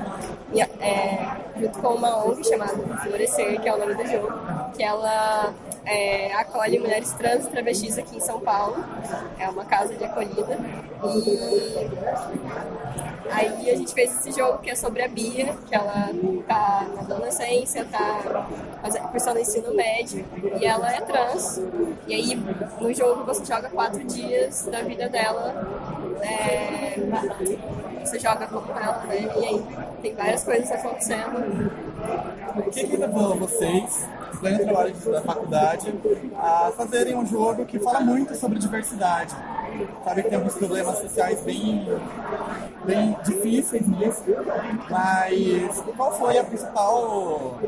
[0.80, 4.32] é, junto com uma ONG chamada Florescer, que é o nome do jogo,
[4.76, 5.54] que ela
[6.42, 8.84] acolhe mulheres trans e travestis aqui em São Paulo.
[9.38, 10.58] É uma casa de acolhida.
[13.24, 16.10] E aí a gente fez esse jogo que é sobre a Bia, que ela
[16.46, 18.46] tá na adolescência, tá
[19.10, 20.24] cursando ensino médio,
[20.60, 21.60] e ela é trans.
[22.06, 22.36] E aí
[22.80, 25.54] no jogo você joga quatro dias da vida dela.
[26.20, 26.94] É,
[28.04, 29.28] você joga com ela, né?
[29.36, 29.64] E aí
[30.02, 31.70] tem várias coisas acontecendo.
[32.56, 34.06] O que, que levou vocês,
[34.42, 35.94] trabalho da faculdade,
[36.36, 39.34] a fazerem um jogo que fala muito sobre diversidade?
[40.04, 41.86] Sabe que tem alguns problemas sociais bem,
[42.84, 44.24] bem difíceis nisso,
[44.90, 47.58] mas qual foi a principal,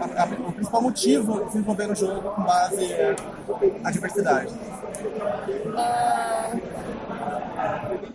[0.00, 2.88] a, a, o principal motivo de desenvolver o jogo com base
[3.80, 4.52] na diversidade?
[5.72, 6.71] Uh,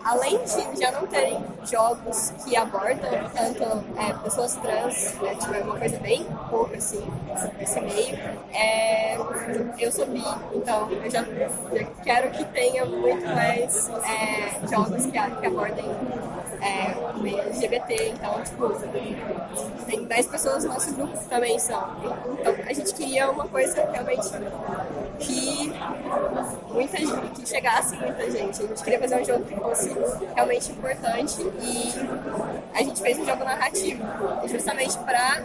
[0.03, 3.63] além de já não terem jogos que abordam tanto
[3.99, 7.05] é, pessoas trans, né, tipo, é uma coisa bem pouca assim,
[7.60, 8.17] esse meio,
[8.53, 9.17] é,
[9.79, 15.12] eu sou bi, então eu já, já quero que tenha muito mais é, jogos que,
[15.12, 15.86] que abordem
[16.61, 18.69] é, meio LGBT, então, tipo,
[19.85, 21.95] tem 10 pessoas no nosso grupo que também são.
[22.39, 24.29] Então, a gente queria uma coisa realmente
[25.19, 25.73] que
[26.71, 28.63] muita gente, que chegasse muita gente.
[28.63, 29.89] A gente queria fazer um jogo que fosse
[30.35, 31.93] realmente importante e
[32.73, 34.03] a gente fez um jogo narrativo,
[34.47, 35.43] justamente para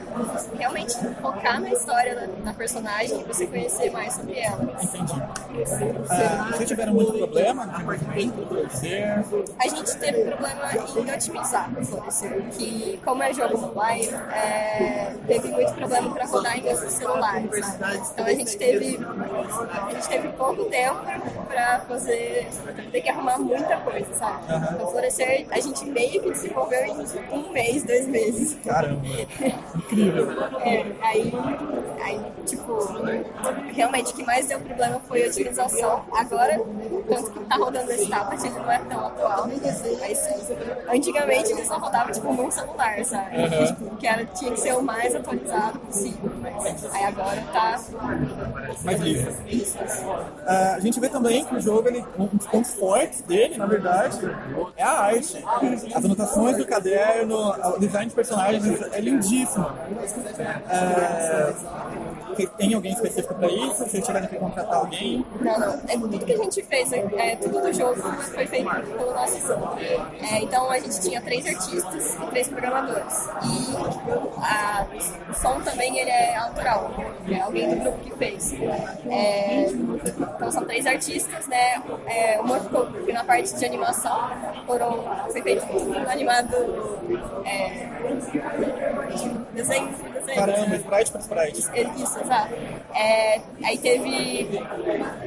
[0.58, 4.62] realmente focar na história da, da, personagem e você conhecer mais sobre ela.
[4.82, 5.12] Entendi.
[5.12, 9.24] Uh, vocês tiveram muito problema do Florescer?
[9.58, 15.48] A gente teve problema em otimizar o Florescer, que como é jogo mobile, é, teve
[15.48, 17.66] muito problema para rodar em outros celulares.
[18.12, 18.98] Então a gente teve
[19.72, 21.00] a gente teve pouco tempo
[21.48, 22.48] para fazer,
[22.90, 24.44] ter que arrumar muita coisa, sabe?
[24.74, 28.56] Então, Florescer, a gente meio que desenvolveu em um mês, dois meses.
[28.64, 29.02] Caramba,
[29.76, 30.28] incrível.
[30.60, 31.32] É, aí,
[32.02, 32.78] aí, tipo,
[33.72, 36.04] realmente o que mais deu problema foi a utilização.
[36.12, 36.60] Agora,
[37.08, 39.82] tanto que tá rodando esse tablet, ele não é tão atual, mas
[40.88, 43.36] antigamente ele só rodava, tipo, num celular, sabe?
[43.36, 43.66] Uhum.
[43.66, 47.80] Tipo, que era, tinha que ser o mais atualizado possível, mas aí agora tá...
[48.84, 49.30] Mais livre.
[49.30, 53.66] Uh, a gente vê também que o jogo, ele, um dos pontos fortes dele, na
[53.66, 54.18] verdade,
[54.76, 55.44] é a arte.
[55.94, 59.66] As anotações do caderno, o design de personagens é lindíssimo.
[62.56, 63.84] Tem alguém específico para isso?
[63.84, 65.24] Vocês tiveram que contratar alguém?
[65.40, 65.80] Não, não.
[65.86, 70.30] É, tudo que a gente fez, é, tudo do jogo foi feito pelo nosso time.
[70.30, 73.28] É, então a gente tinha três artistas e três programadores.
[73.44, 73.76] E
[74.42, 74.86] a,
[75.30, 76.90] o som também ele é autoral.
[77.28, 78.52] É alguém do grupo que fez.
[79.10, 81.82] É, então são três artistas, né?
[82.06, 84.30] É, uma ficou na parte de animação.
[84.66, 86.54] Foram, foi feito tudo animado.
[87.44, 87.88] É,
[89.52, 89.94] desenho,
[90.26, 91.58] Caramba, sprite para sprite.
[91.58, 92.54] Isso, exato.
[92.94, 94.48] É, aí teve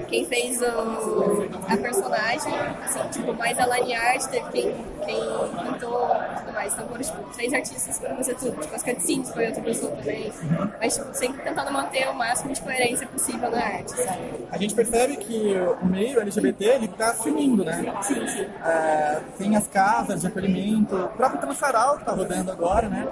[0.07, 2.53] quem fez o, a personagem,
[2.83, 5.19] assim, tipo, mais a line art, teve quem, quem
[5.63, 6.73] pintou tudo mais.
[6.73, 8.61] Então foram tipo, três artistas para fazer tudo.
[8.61, 10.31] Tipo, as cutscenes foi outra pessoa também.
[10.79, 14.47] Mas tipo, sempre tentando manter o máximo de coerência possível na arte, sabe?
[14.51, 17.93] A gente percebe que o meio LGBT ele tá sumindo, né?
[18.01, 18.47] Sim, sim.
[18.63, 23.07] É, tem as casas de acolhimento, o próprio Transfaral que tá rodando agora, né?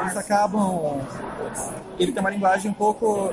[0.00, 1.00] Eles acabam.
[1.98, 3.30] Ele tem uma linguagem um pouco,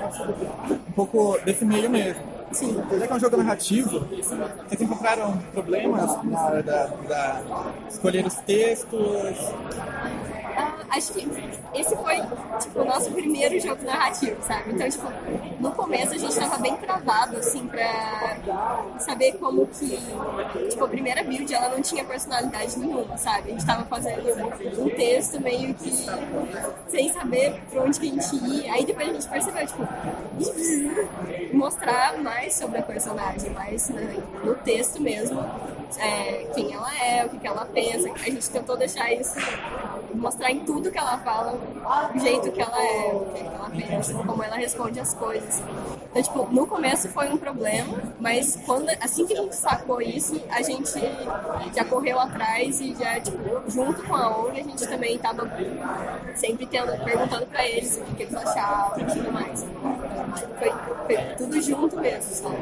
[0.69, 2.21] um pouco desse meio mesmo.
[2.51, 2.81] Sim.
[2.97, 7.41] Já que é um jogo narrativo, vocês encontraram problemas na hora da, da
[7.89, 9.37] escolher os textos?
[10.89, 11.28] Acho que
[11.73, 12.15] esse foi,
[12.60, 14.71] tipo, o nosso primeiro jogo narrativo, sabe?
[14.71, 15.08] Então, tipo,
[15.60, 18.38] no começo a gente tava bem travado, assim, pra
[19.00, 20.00] saber como que.
[20.70, 23.49] Tipo, a primeira build ela não tinha personalidade nenhuma, sabe?
[23.49, 24.22] A gente tava fazendo
[24.80, 25.91] um texto meio que
[26.88, 28.74] sem saber pra onde que a gente ia.
[28.74, 29.88] Aí depois a gente percebeu, tipo,
[31.53, 35.43] mostrar mais sobre a personagem, mais né, no texto mesmo,
[35.97, 38.11] é, quem ela é, o que, que ela pensa.
[38.11, 39.35] A gente tentou deixar isso,
[40.13, 41.57] mostrar em tudo que ela fala,
[42.13, 45.61] o jeito que ela é, o que, que ela pensa, como ela responde as coisas.
[46.09, 50.41] Então, tipo, no começo foi um problema, mas quando, assim que a gente sacou isso,
[50.49, 50.93] a gente
[51.75, 53.38] já correu atrás e já, tipo,
[53.69, 55.47] junto com a ONG, a gente também tava
[56.35, 59.65] sempre tendo, perguntando pra eles o que, que eles achavam e tudo mais.
[60.59, 60.71] Foi,
[61.05, 62.57] foi tudo junto mesmo?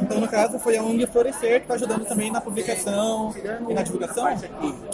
[0.00, 3.34] Então, no caso, foi a ONG Florescer que está ajudando também na publicação
[3.68, 4.24] e na divulgação?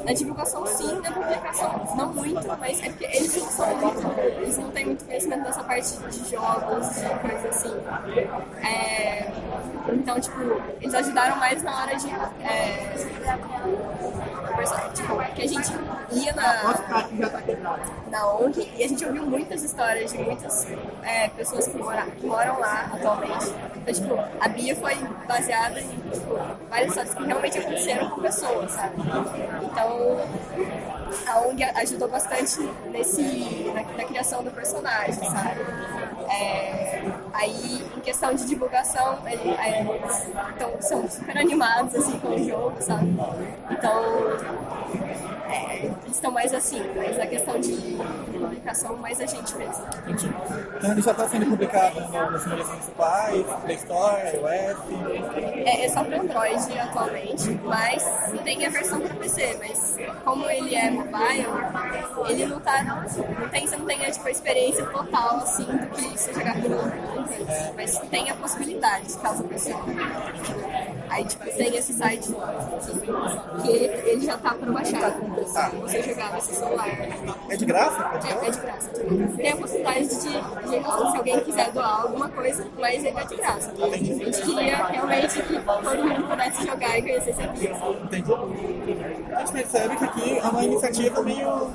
[0.04, 4.58] Na divulgação sim, na publicação não muito, mas é porque eles não são muito, eles
[4.58, 7.74] não têm muito conhecimento dessa parte de jogos, de coisa assim.
[8.66, 9.30] É,
[9.92, 10.40] então, tipo,
[10.80, 12.08] eles ajudaram mais na hora de.
[12.08, 12.94] É,
[14.94, 15.72] tipo, que a gente
[16.12, 16.74] ia na,
[18.10, 20.66] na ONG e a gente ouviu muitas histórias de muitas
[21.02, 23.52] é, pessoas que, mora, que moram lá atualmente.
[23.76, 24.94] Então, tipo, a Bia foi
[25.26, 26.38] baseada em tipo,
[26.70, 28.94] várias histórias que realmente aconteceram com pessoas, sabe?
[29.62, 30.20] Então,
[31.26, 33.22] a ONG ajudou bastante nesse,
[33.74, 35.60] na, na criação do personagem, sabe?
[36.30, 40.28] É, aí, em questão de divulgação, ele, é, eles
[40.58, 43.14] tão, são super animados assim, com o jogo, sabe?
[43.70, 44.02] Então,
[45.54, 47.72] é, eles estão mais assim, mas a questão de
[48.32, 49.84] publicação, mais a gente mesmo.
[50.06, 50.28] Entendi.
[50.76, 54.78] Então ele já está sendo publicado no- nas mídias principais, Play Store, iOS.
[55.66, 58.04] É, é só para Android atualmente, mas
[58.44, 61.46] tem a versão para PC, mas como ele é mobile,
[62.28, 62.82] ele não tá.
[62.84, 66.66] Não tem, você não tem tipo, a experiência total assim do que você jogar no
[66.80, 67.24] Android.
[67.76, 69.80] Mas tem a possibilidade, caso a pessoa.
[71.14, 72.28] Aí tipo, tem esse site
[73.62, 75.12] que ele, já tá para baixar.
[75.12, 76.88] Se você jogar no seu celular.
[77.48, 78.10] É de graça?
[78.14, 78.46] É de É, graça?
[78.46, 78.90] é de graça.
[79.36, 83.36] Tem a possibilidade de, de, se alguém quiser doar alguma coisa, mas ele é de
[83.36, 83.72] graça.
[83.80, 87.70] A gente queria realmente que todo mundo pudesse jogar e conhecer esse aqui.
[88.02, 88.32] Entendi.
[89.32, 91.70] A gente percebe que aqui é uma iniciativa meio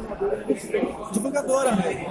[1.13, 2.05] divulgadora mesmo.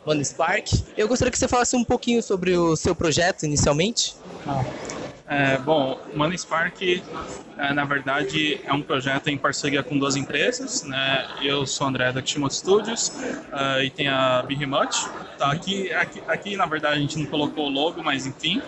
[0.07, 0.69] One Spark.
[0.97, 4.15] Eu gostaria que você falasse um pouquinho sobre o seu projeto inicialmente.
[5.29, 6.81] É, bom, o Money Spark,
[7.59, 10.85] é, na verdade, é um projeto em parceria com duas empresas.
[10.85, 11.27] Né?
[11.43, 13.13] Eu sou o André da Kishimoto Studios
[13.53, 15.11] é, e tem a Behemoth.
[15.37, 18.63] Tá, aqui, aqui, aqui, na verdade, a gente não colocou o logo, mas enfim.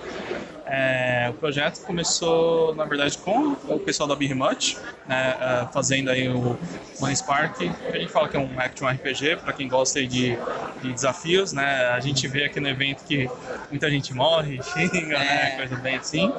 [0.70, 6.28] É, o projeto começou, na verdade, com o pessoal da Behemoth, né, é, fazendo aí
[6.28, 6.58] o
[7.00, 10.38] Money Spark, que a gente fala que é um action RPG, para quem gosta de,
[10.82, 11.86] de desafios, né?
[11.88, 13.30] A gente vê aqui no evento que
[13.70, 15.56] muita gente morre, xinga, né?
[15.56, 16.32] Coisa bem assim.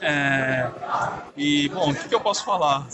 [0.00, 0.68] É,
[1.36, 2.86] e, bom, o que, que eu posso falar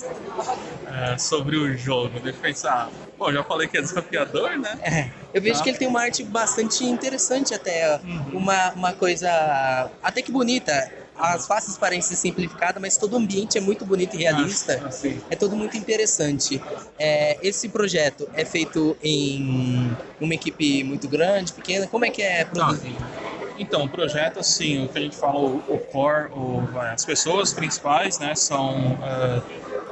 [1.12, 2.18] é, sobre o jogo?
[2.20, 2.90] Deixa eu pensar.
[3.18, 4.78] Bom, já falei que é desafiador, né?
[4.82, 5.64] É, eu vejo Tá.
[5.64, 7.98] que ele tem uma arte bastante interessante até,
[8.32, 10.90] uma, uma coisa até que bonita.
[11.14, 14.82] As faces parecem simplificadas, mas todo o ambiente é muito bonito e realista.
[14.84, 15.20] Ah.
[15.30, 16.60] É tudo muito interessante.
[16.98, 21.86] É, esse projeto é feito em uma equipe muito grande, pequena?
[21.86, 22.96] Como é que é produzido?
[23.58, 27.54] Então, o projeto, assim, o que a gente fala, o, o core, o, as pessoas
[27.54, 29.40] principais, né, são ah,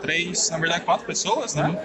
[0.02, 1.78] três, na verdade, quatro pessoas, né?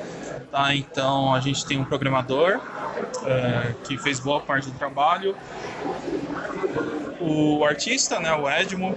[0.52, 5.34] Tá, então, a gente tem um programador ah, que fez boa parte do trabalho,
[7.22, 8.96] o artista, né, o Edmo,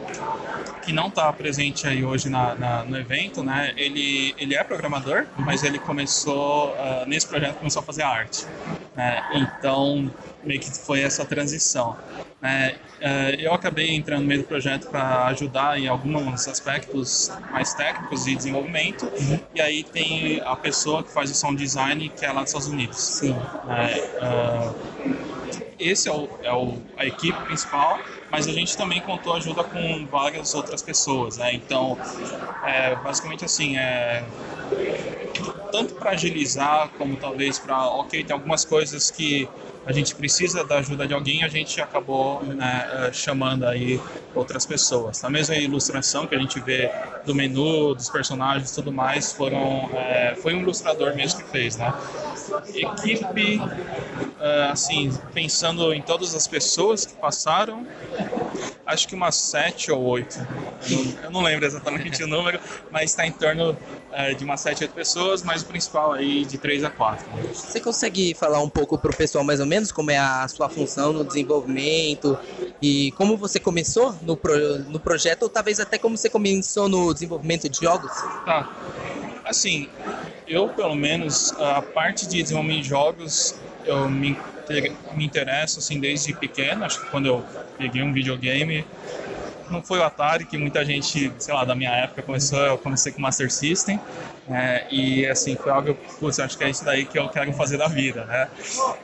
[0.85, 3.73] que não está presente aí hoje na, na- no evento, né?
[3.77, 8.45] Ele, ele é programador, mas ele começou ah, nesse projeto começou a fazer arte,
[8.97, 9.23] né?
[9.35, 10.11] Então
[10.43, 11.97] meio que foi essa transição.
[12.41, 12.75] né?
[13.01, 18.25] Eh, eu acabei entrando no meio do projeto para ajudar em alguns aspectos mais técnicos
[18.25, 19.09] de desenvolvimento.
[19.55, 22.69] E aí tem a pessoa que faz o sound design que é lá dos Estados
[22.69, 22.99] Unidos.
[22.99, 23.35] Sim.
[23.65, 23.95] né?
[24.21, 24.73] Ah,
[25.83, 30.07] esse é, o, é o, a equipe principal, mas a gente também contou ajuda com
[30.07, 31.55] várias outras pessoas, né?
[31.55, 31.99] Então,
[32.65, 34.25] é, basicamente assim, é,
[35.73, 39.49] tanto para agilizar como talvez para, ok, tem algumas coisas que
[39.85, 44.01] a gente precisa da ajuda de alguém, a gente acabou né, eh, chamando aí
[44.35, 45.25] outras pessoas.
[45.25, 46.89] A mesma ilustração que a gente vê
[47.27, 51.93] do menu, dos personagens tudo mais, foram, é, foi um ilustrador mesmo que fez, né?
[52.75, 57.87] Equipe, uh, assim, pensando em todas as pessoas que passaram,
[58.87, 60.37] acho que umas sete ou oito.
[61.23, 64.95] Eu não, lembro exatamente o número, mas está em torno uh, de umas sete, oito
[64.95, 67.31] pessoas, mas o principal aí de três a quatro.
[67.53, 70.69] Você consegue falar um pouco para o pessoal mais ou menos como é a sua
[70.69, 72.39] função no desenvolvimento
[72.81, 77.13] e como você começou no, pro, no projeto ou talvez até como você começou no
[77.15, 78.11] desenvolvimento de jogos?
[78.45, 78.69] Tá.
[79.45, 79.89] Assim,
[80.47, 84.39] eu pelo menos a parte de desenvolvimento de jogos eu me,
[85.15, 87.45] me interesso assim desde pequeno, acho que quando eu
[87.77, 88.85] peguei um videogame
[89.73, 93.11] não foi o Atari que muita gente, sei lá, da minha época começou, eu comecei
[93.11, 93.99] com Master System,
[94.49, 97.79] é, e assim, foi algo, putz, acho que é isso daí que eu quero fazer
[97.79, 98.49] da vida, né?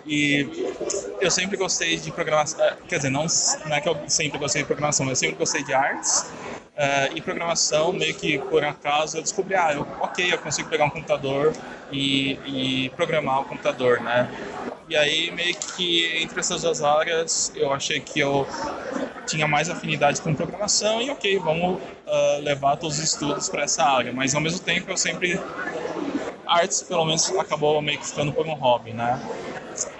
[0.07, 0.47] E
[1.20, 2.59] eu sempre gostei de programação,
[2.89, 3.26] quer dizer, não,
[3.66, 6.26] não é que eu sempre gostei de programação, mas eu sempre gostei de artes,
[6.79, 10.85] Uh, e programação, meio que por acaso, eu descobri, ah, eu, ok, eu consigo pegar
[10.85, 11.53] um computador
[11.91, 14.31] e, e programar o computador, né?
[14.89, 18.47] E aí, meio que entre essas duas áreas, eu achei que eu
[19.26, 23.83] tinha mais afinidade com programação e, ok, vamos uh, levar todos os estudos para essa
[23.83, 24.12] área.
[24.12, 25.39] Mas, ao mesmo tempo, eu sempre...
[26.47, 29.20] Artes, pelo menos, acabou meio que ficando por um hobby, né?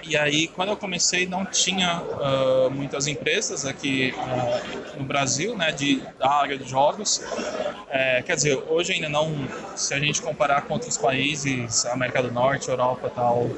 [0.03, 5.71] E aí, quando eu comecei, não tinha uh, muitas empresas aqui uh, no Brasil, né,
[5.73, 7.21] de, da área de jogos.
[7.91, 12.31] É, quer dizer, hoje ainda não, se a gente comparar com outros países, América do
[12.31, 13.51] Norte, Europa tal,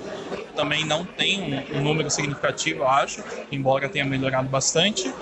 [0.54, 5.12] também não tem um, um número significativo, eu acho, embora tenha melhorado bastante.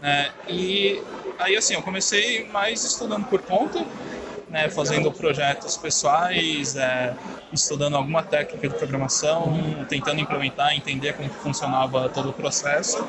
[0.00, 1.02] Né, e
[1.38, 3.84] aí, assim, eu comecei mais estudando por conta,
[4.50, 7.14] né, fazendo projetos pessoais, é,
[7.52, 13.04] estudando alguma técnica de programação, tentando implementar, entender como funcionava todo o processo,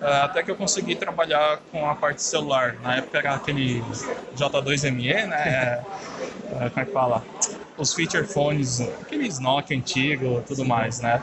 [0.00, 2.76] é, até que eu consegui trabalhar com a parte celular.
[2.82, 3.82] Na época era aquele
[4.36, 5.82] J2ME, né?
[6.60, 7.22] É, como é que fala?
[7.76, 11.22] Os feature phones, aqueles Nokia antigo, tudo mais, né?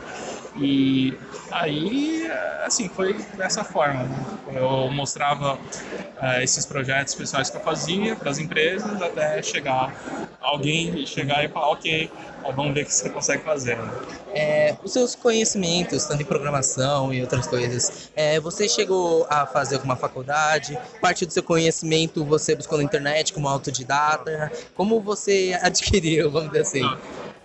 [0.55, 1.17] E
[1.51, 2.27] aí,
[2.65, 4.03] assim, foi dessa forma.
[4.03, 4.25] Né?
[4.55, 9.93] Eu mostrava uh, esses projetos pessoais que eu fazia para as empresas até chegar
[10.41, 12.09] alguém chegar e falar, ok,
[12.55, 13.77] vamos ver o que você consegue fazer.
[13.77, 13.91] Né?
[14.33, 19.75] É, os seus conhecimentos, tanto em programação e outras coisas, é, você chegou a fazer
[19.75, 20.77] alguma faculdade?
[21.01, 24.51] Parte do seu conhecimento você buscou na internet como autodidata?
[24.75, 26.97] Como você adquiriu, vamos dizer assim?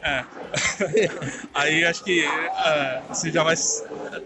[0.04, 0.22] É.
[1.54, 3.54] Aí acho que é, você já vai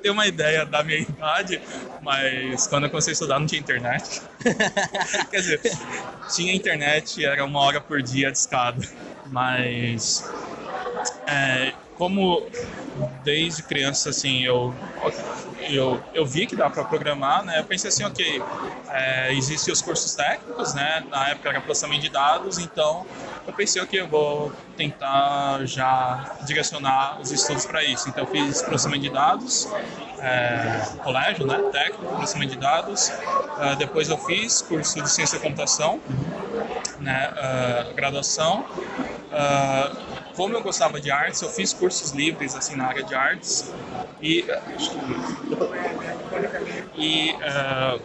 [0.03, 1.61] ter uma ideia da minha idade,
[2.03, 4.21] mas quando eu comecei a estudar não tinha internet.
[5.31, 5.61] Quer dizer,
[6.35, 8.85] tinha internet, era uma hora por dia de escada,
[9.31, 10.25] mas
[11.27, 12.47] é, como
[13.23, 14.75] desde criança assim eu
[15.71, 17.59] eu, eu vi que dá para programar, né?
[17.59, 18.43] Eu pensei assim, ok,
[18.89, 21.05] é, existem os cursos técnicos, né?
[21.11, 23.07] Na época era processamento de dados, então
[23.47, 28.09] eu pensei, ok, eu vou tentar já direcionar os estudos para isso.
[28.09, 29.69] Então eu fiz processamento de dados,
[30.21, 31.59] é, colégio, né?
[31.73, 33.09] Técnico, processamento de dados.
[33.09, 36.01] Uh, depois eu fiz curso de ciência da computação,
[37.01, 37.31] né?
[37.33, 38.65] Uh, graduação.
[39.29, 43.73] Uh, como eu gostava de artes, eu fiz cursos livres assim na área de artes
[44.23, 44.47] e
[46.97, 48.01] e uh,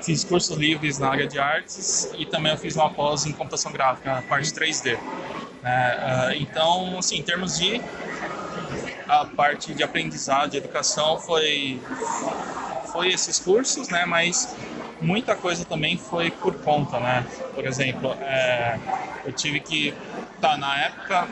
[0.00, 3.70] fiz cursos livres na área de artes e também eu fiz uma pós em computação
[3.70, 4.98] gráfica, na parte 3D.
[5.62, 5.98] Né?
[5.98, 7.80] Uh, então, assim, em termos de
[9.06, 11.80] a parte de aprendizado, de educação, foi
[12.92, 14.04] foi esses cursos, né?
[14.06, 14.54] Mas
[15.00, 17.26] muita coisa também foi por conta, né?
[17.54, 18.78] Por exemplo, é,
[19.24, 19.94] eu tive que
[20.40, 21.28] tá na época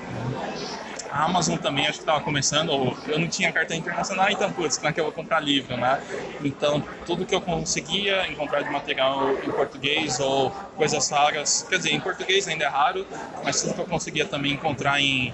[1.11, 4.77] a Amazon também acho que estava começando, ou eu não tinha carta internacional, então, putz,
[4.77, 6.01] como é que eu vou comprar livro, né?
[6.41, 11.93] Então, tudo que eu conseguia encontrar de material em português ou coisas raras, quer dizer,
[11.93, 13.07] em português ainda é raro,
[13.43, 15.33] mas tudo que eu conseguia também encontrar em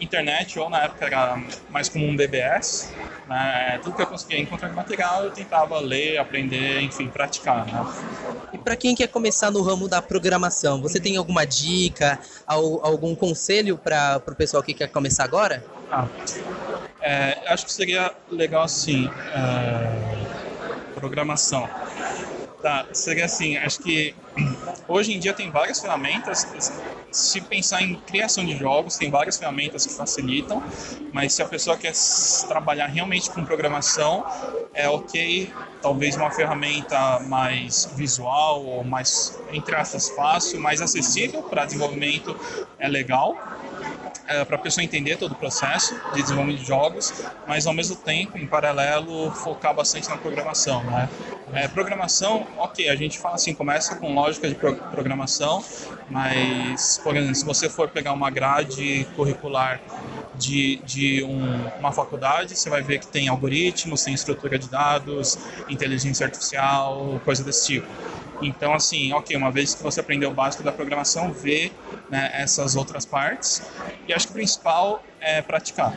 [0.00, 2.92] internet, ou na época era mais comum DBS,
[3.28, 3.78] né?
[3.82, 7.66] tudo que eu conseguia encontrar de material eu tentava ler, aprender, enfim, praticar.
[7.66, 7.86] Né?
[8.52, 13.76] E para quem quer começar no ramo da programação, você tem alguma dica, algum conselho
[13.76, 15.64] para o pessoal que quer começar agora?
[15.90, 16.06] Ah,
[17.00, 21.68] é, acho que seria legal assim, é, programação.
[22.60, 24.14] Tá, seria assim, acho que
[24.88, 26.46] hoje em dia tem várias ferramentas.
[27.10, 30.62] Se pensar em criação de jogos, tem várias ferramentas que facilitam,
[31.12, 31.92] mas se a pessoa quer
[32.48, 34.26] trabalhar realmente com programação,
[34.74, 41.64] é ok, talvez uma ferramenta mais visual ou mais, entre aspas, fácil, mais acessível para
[41.64, 42.36] desenvolvimento
[42.78, 43.40] é legal.
[44.26, 47.14] é, para a pessoa entender todo o processo de desenvolvimento de jogos,
[47.46, 51.08] mas ao mesmo tempo, em paralelo, focar bastante na programação, né?
[51.52, 55.64] É, programação, ok, a gente fala assim, começa com lógica de pro programação,
[56.10, 59.80] mas, por exemplo, se você for pegar uma grade curricular
[60.34, 65.38] de, de um, uma faculdade, você vai ver que tem algoritmos, tem estrutura de dados,
[65.68, 67.86] inteligência artificial, coisa desse tipo.
[68.40, 71.72] Então, assim, ok, uma vez que você aprendeu o básico da programação, vê
[72.08, 73.62] né, essas outras partes.
[74.06, 75.94] E acho que o principal é praticar.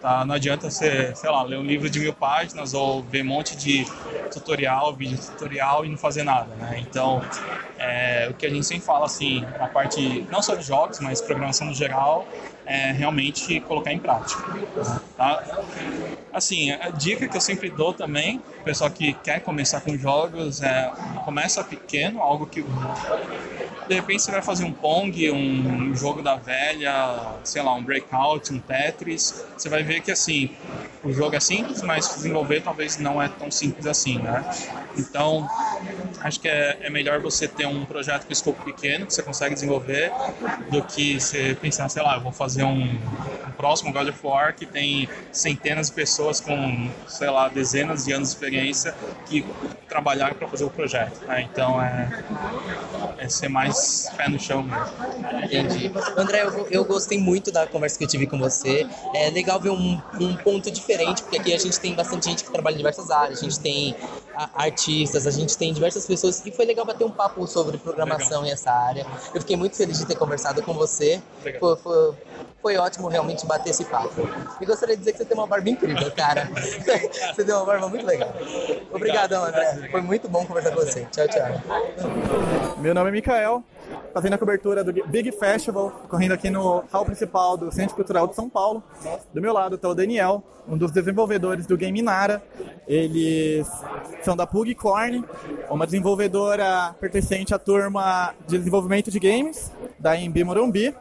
[0.00, 0.24] Tá?
[0.24, 3.56] Não adianta você, sei lá, ler um livro de mil páginas ou ver um monte
[3.56, 3.86] de
[4.32, 6.78] tutorial, vídeo tutorial e não fazer nada, né?
[6.78, 7.22] Então,
[7.78, 11.20] é, o que a gente sempre fala, assim, a parte não só de jogos, mas
[11.20, 12.26] programação no geral,
[12.64, 14.42] é realmente colocar em prática.
[15.16, 15.42] Tá?
[16.32, 20.90] Assim, a dica que eu sempre dou também, pessoal que quer começar com jogos, é
[21.24, 22.64] começa pequeno, algo que
[23.88, 28.41] de repente você vai fazer um Pong, um jogo da velha, sei lá, um Breakout,
[28.50, 30.50] um Tetris, você vai ver que assim,
[31.04, 34.44] o jogo é simples, mas desenvolver talvez não é tão simples assim, né?
[34.96, 35.48] Então,
[36.20, 39.54] acho que é, é melhor você ter um projeto com escopo pequeno, que você consegue
[39.54, 40.12] desenvolver,
[40.70, 44.66] do que você pensar, sei lá, vou fazer um, um próximo God of War que
[44.66, 48.94] tem centenas de pessoas com, sei lá, dezenas de anos de experiência
[49.26, 49.44] que
[49.88, 51.24] trabalharam para fazer o projeto.
[51.26, 51.48] Né?
[51.50, 52.24] Então, é,
[53.18, 54.86] é ser mais pé no chão mesmo.
[55.44, 55.92] Entendi.
[56.16, 58.86] André, eu, eu gostei muito da conversa que eu tive com você.
[59.12, 62.50] É legal ver um, um ponto diferente, porque aqui a gente tem bastante gente que
[62.50, 63.40] trabalha em diversas áreas.
[63.40, 63.94] A gente tem
[64.34, 66.44] artistas, a gente tem diversas pessoas.
[66.44, 68.46] E foi legal bater um papo sobre programação legal.
[68.46, 69.06] e essa área.
[69.34, 71.20] Eu fiquei muito feliz de ter conversado com você.
[71.58, 72.14] Foi, foi,
[72.60, 74.28] foi, ótimo realmente bater esse papo.
[74.60, 76.48] E gostaria de dizer que você tem uma barba incrível, cara.
[77.34, 78.32] você tem uma barba muito legal.
[78.92, 79.88] Obrigadão, André.
[79.90, 81.06] Foi muito bom conversar com você.
[81.10, 82.78] Tchau, tchau.
[82.78, 83.62] Meu nome é Mikael,
[84.12, 88.34] fazendo a cobertura do Big Festival, correndo aqui no hall principal do Centro Cultural de
[88.34, 88.82] São Paulo.
[89.32, 92.42] Do meu lado está o Daniel, um dos desenvolvedores do game Nara.
[92.86, 93.68] Eles
[94.24, 95.24] são da Pugcorn,
[95.68, 100.94] uma desenvolvedora pertencente à turma de desenvolvimento de games da Embi Morumbi.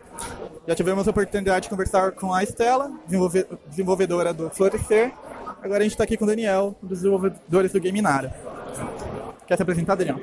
[0.68, 2.92] Já tivemos a oportunidade de conversar com a Estela,
[3.68, 5.12] desenvolvedora do Florescer.
[5.62, 8.36] Agora a gente está aqui com o Daniel, um dos desenvolvedores do game Nara.
[9.48, 10.20] Quer se apresentar, Daniel?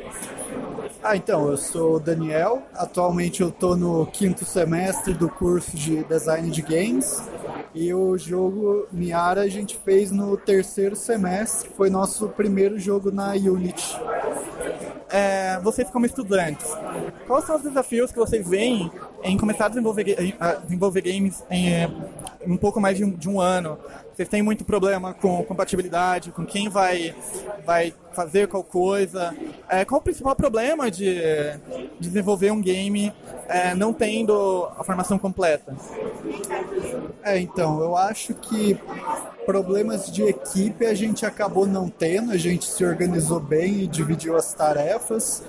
[1.02, 2.62] Ah, então, eu sou o Daniel.
[2.74, 7.22] Atualmente eu estou no quinto semestre do curso de design de games.
[7.72, 11.70] E o jogo Niara a gente fez no terceiro semestre.
[11.76, 13.96] Foi nosso primeiro jogo na Unity.
[15.10, 16.66] É, vocês como estudantes,
[17.26, 18.90] quais são os desafios que vocês veem
[19.22, 21.68] em começar a desenvolver, a desenvolver games em,
[22.44, 23.78] em um pouco mais de um, de um ano?
[24.18, 27.14] Vocês têm muito problema com compatibilidade, com quem vai,
[27.64, 29.32] vai fazer qual coisa.
[29.68, 31.20] É, qual o principal problema de,
[32.00, 33.12] desenvolver um game
[33.48, 35.72] é, não tendo a formação completa?
[37.22, 38.76] É, então, eu acho que
[39.46, 44.34] problemas de equipe a gente acabou não tendo, a gente se organizou bem e dividiu
[44.34, 45.44] as tarefas.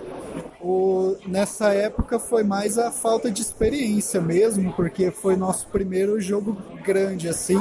[0.61, 6.55] O, nessa época foi mais a falta de experiência mesmo, porque foi nosso primeiro jogo
[6.84, 7.59] grande assim.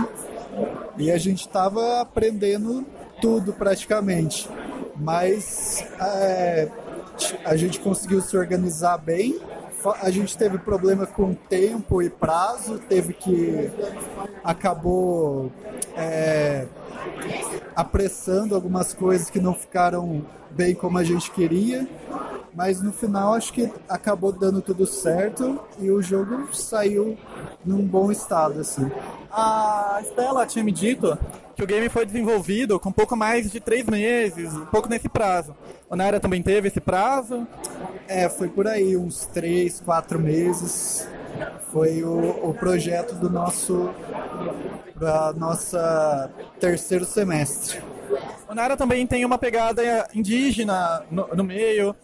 [0.96, 2.84] E a gente estava aprendendo
[3.20, 4.48] tudo praticamente.
[4.96, 6.68] Mas é,
[7.44, 9.38] a gente conseguiu se organizar bem.
[10.02, 13.70] A gente teve problema com tempo e prazo, teve que.
[14.42, 15.52] acabou
[15.96, 16.66] é,
[17.76, 21.86] apressando algumas coisas que não ficaram bem como a gente queria.
[22.58, 27.16] Mas no final acho que acabou dando tudo certo e o jogo saiu
[27.64, 28.90] num bom estado, assim.
[29.30, 31.16] A Stella tinha me dito
[31.54, 35.54] que o game foi desenvolvido com pouco mais de três meses, um pouco nesse prazo.
[35.88, 37.46] O Naira também teve esse prazo?
[38.08, 41.06] É, foi por aí, uns três, quatro meses.
[41.70, 43.88] Foi o, o projeto do nosso
[44.96, 46.28] da nossa
[46.58, 47.80] terceiro semestre.
[48.48, 51.94] O Nara também tem uma pegada indígena no, no meio,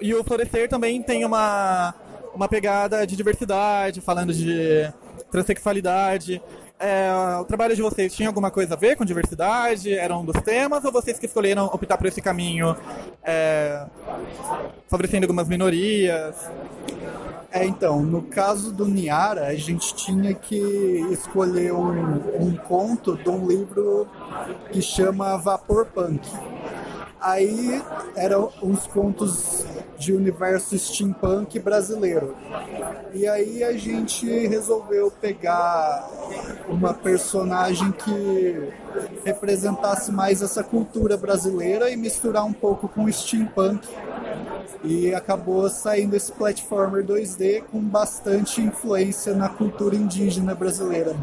[0.00, 1.94] e o Florescer também tem uma,
[2.34, 4.92] uma pegada de diversidade, falando de
[5.30, 6.40] transexualidade.
[6.78, 7.08] É,
[7.40, 9.94] o trabalho de vocês tinha alguma coisa a ver com diversidade?
[9.94, 10.84] Era um dos temas?
[10.84, 12.76] Ou vocês que escolheram optar por esse caminho
[13.22, 13.86] é,
[14.88, 16.34] favorecendo algumas minorias?
[17.50, 20.56] É, então, no caso do Niara, a gente tinha que
[21.12, 24.08] escolher um, um conto de um livro
[24.72, 26.28] que chama Vapor Punk.
[27.24, 27.82] Aí
[28.14, 29.64] eram uns contos
[29.96, 32.36] de universo steampunk brasileiro.
[33.14, 36.06] E aí a gente resolveu pegar
[36.68, 38.68] uma personagem que
[39.24, 43.88] representasse mais essa cultura brasileira e misturar um pouco com steampunk
[44.82, 51.16] e acabou saindo esse platformer 2D com bastante influência na cultura indígena brasileira.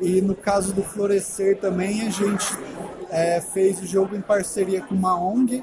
[0.00, 2.56] E no caso do Florescer também, a gente
[3.12, 5.62] é, fez o jogo em parceria com uma ONG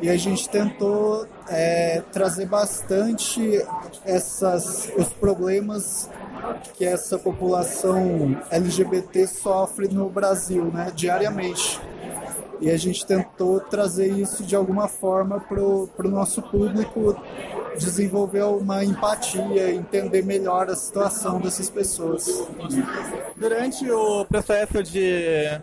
[0.00, 3.60] e a gente tentou é, trazer bastante
[4.04, 6.08] essas, os problemas
[6.74, 11.80] que essa população LGBT sofre no Brasil, né, diariamente.
[12.60, 17.16] E a gente tentou trazer isso de alguma forma para o nosso público
[17.78, 22.46] desenvolver uma empatia, entender melhor a situação dessas pessoas.
[23.36, 25.60] Durante o processo de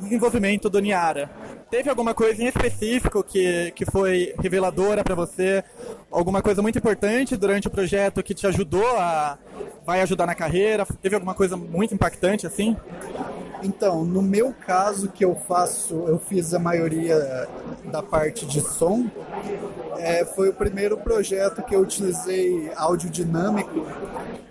[0.00, 1.30] desenvolvimento do Niara,
[1.70, 5.62] teve alguma coisa em específico que, que foi reveladora para você?
[6.10, 9.38] Alguma coisa muito importante durante o projeto que te ajudou a.
[9.84, 10.86] vai ajudar na carreira?
[11.00, 12.76] Teve alguma coisa muito impactante assim?
[13.66, 17.48] Então, no meu caso, que eu faço, eu fiz a maioria
[17.86, 19.06] da parte de som,
[19.98, 23.84] é, foi o primeiro projeto que eu utilizei áudio dinâmico.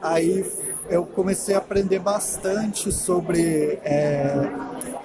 [0.02, 0.46] Aí
[0.90, 4.52] eu comecei a aprender bastante sobre é,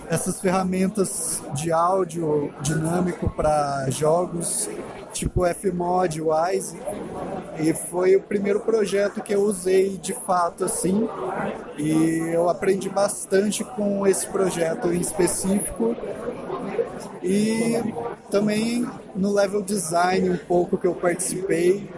[0.08, 4.68] essas ferramentas de áudio dinâmico para jogos,
[5.12, 6.76] tipo Fmod, Wise,
[7.58, 11.08] e foi o primeiro projeto que eu usei de fato assim,
[11.78, 15.94] e eu aprendi bastante com esse projeto em específico.
[17.22, 17.74] E
[18.30, 21.88] também no level design um pouco que eu participei,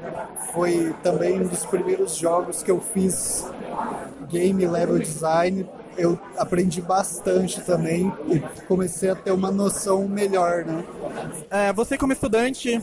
[0.52, 3.46] foi também um dos primeiros jogos que eu fiz
[4.28, 10.84] game level design eu aprendi bastante também e comecei a ter uma noção melhor, né?
[11.50, 12.80] É, você como estudante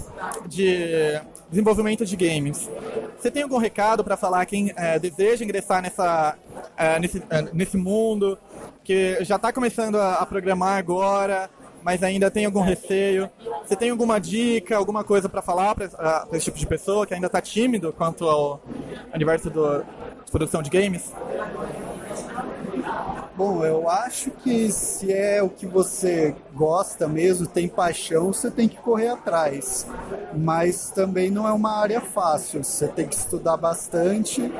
[0.47, 1.19] de
[1.49, 2.69] desenvolvimento de games,
[3.17, 6.37] você tem algum recado para falar quem é, deseja ingressar nessa,
[6.77, 8.37] é, nesse, é, nesse mundo,
[8.83, 11.49] que já está começando a, a programar agora,
[11.83, 13.29] mas ainda tem algum receio?
[13.65, 17.27] Você tem alguma dica, alguma coisa para falar para esse tipo de pessoa que ainda
[17.27, 18.61] está tímido quanto ao
[19.13, 19.79] universo do,
[20.25, 21.13] de produção de games?
[23.39, 28.67] Bom, eu acho que se é o que você gosta mesmo, tem paixão, você tem
[28.67, 29.87] que correr atrás.
[30.37, 32.61] Mas também não é uma área fácil.
[32.61, 34.51] Você tem que estudar bastante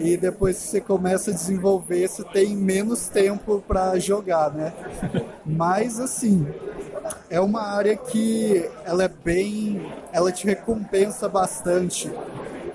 [0.00, 4.72] e depois que você começa a desenvolver, você tem menos tempo para jogar, né?
[5.46, 6.44] Mas assim,
[7.30, 9.80] é uma área que ela é bem,
[10.12, 12.10] ela te recompensa bastante.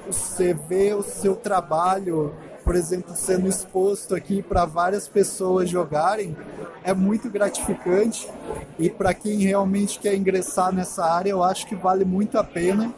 [0.07, 2.34] Você vê o seu trabalho
[2.70, 6.38] por exemplo, sendo exposto aqui para várias pessoas jogarem,
[6.84, 8.30] é muito gratificante.
[8.78, 12.94] E para quem realmente quer ingressar nessa área, eu acho que vale muito a pena.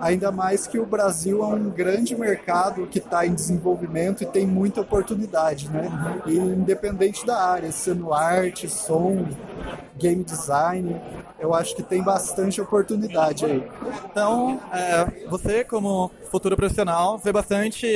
[0.00, 4.46] Ainda mais que o Brasil é um grande mercado que está em desenvolvimento e tem
[4.46, 5.90] muita oportunidade, né?
[6.26, 9.26] E independente da área, sendo arte, som,
[9.96, 11.00] game design,
[11.38, 13.62] eu acho que tem bastante oportunidade aí.
[14.10, 17.86] Então, é, você como futuro profissional vê bastante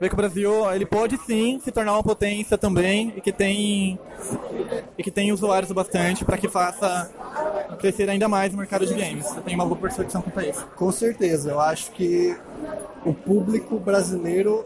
[0.00, 3.98] vê que o Brasil ele pode sim se tornar uma potência também e que tem
[4.96, 7.10] e que tem usuários bastante para que faça
[7.78, 9.24] crescer ainda mais o mercado de games.
[9.26, 10.20] Você tem uma boa percepção
[10.76, 12.36] Com certeza, eu acho que
[13.04, 14.64] o público brasileiro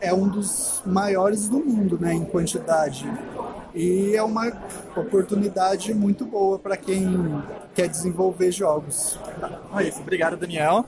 [0.00, 3.10] é um dos maiores do mundo, né, em quantidade.
[3.74, 4.52] E é uma
[4.96, 7.42] oportunidade muito boa para quem
[7.74, 9.18] quer desenvolver jogos.
[9.76, 10.00] É isso.
[10.00, 10.84] Obrigado, Daniel.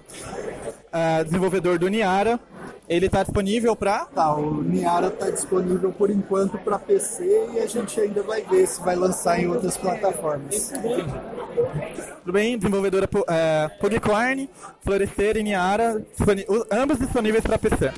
[0.87, 2.39] Uh, desenvolvedor do Niara.
[2.89, 4.05] Ele está disponível para?
[4.07, 8.67] Tá, o Niara está disponível por enquanto para PC e a gente ainda vai ver
[8.67, 10.73] se vai lançar em outras plataformas.
[12.21, 14.49] Tudo bem, desenvolvedora é, Pugclarn,
[14.81, 16.01] Florescer e Niara,
[16.71, 17.93] ambos disponíveis para PC.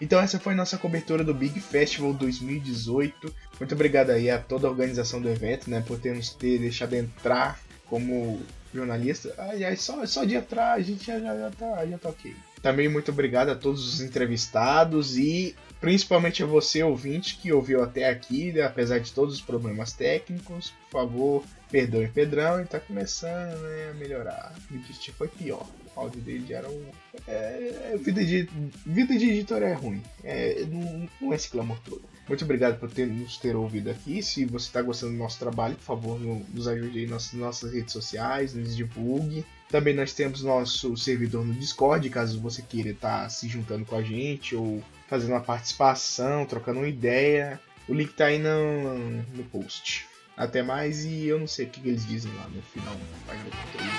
[0.00, 3.34] Então essa foi nossa cobertura do Big Festival 2018.
[3.58, 6.94] Muito obrigado aí a toda a organização do evento, né, por ter nos ter deixado
[6.94, 8.40] entrar como
[8.72, 9.34] jornalista.
[9.36, 12.34] Aliás, só, só de entrar a gente já, já, já, tá, já tá ok.
[12.62, 18.08] Também muito obrigado a todos os entrevistados e principalmente a você, ouvinte, que ouviu até
[18.08, 20.72] aqui, né, apesar de todos os problemas técnicos.
[20.90, 24.54] Por favor, perdoe Pedrão, ele tá começando né, a melhorar.
[24.70, 25.66] O destino foi pior
[26.00, 26.84] áudio dele já era um.
[27.26, 28.48] É, é, vida, de,
[28.86, 30.02] vida de editor é ruim.
[30.24, 32.02] É, não, não é esse clamor todo.
[32.28, 34.22] Muito obrigado por ter, nos ter ouvido aqui.
[34.22, 37.92] Se você está gostando do nosso trabalho, por favor, nos ajude aí nas nossas redes
[37.92, 39.44] sociais, nos divulgue.
[39.68, 43.96] Também nós temos nosso servidor no Discord, caso você queira estar tá se juntando com
[43.96, 47.60] a gente ou fazendo uma participação, trocando uma ideia.
[47.88, 48.98] O link está aí no,
[49.34, 50.09] no post.
[50.40, 52.94] Até mais e eu não sei o que eles dizem lá no final
[53.26, 53.90] página do controle.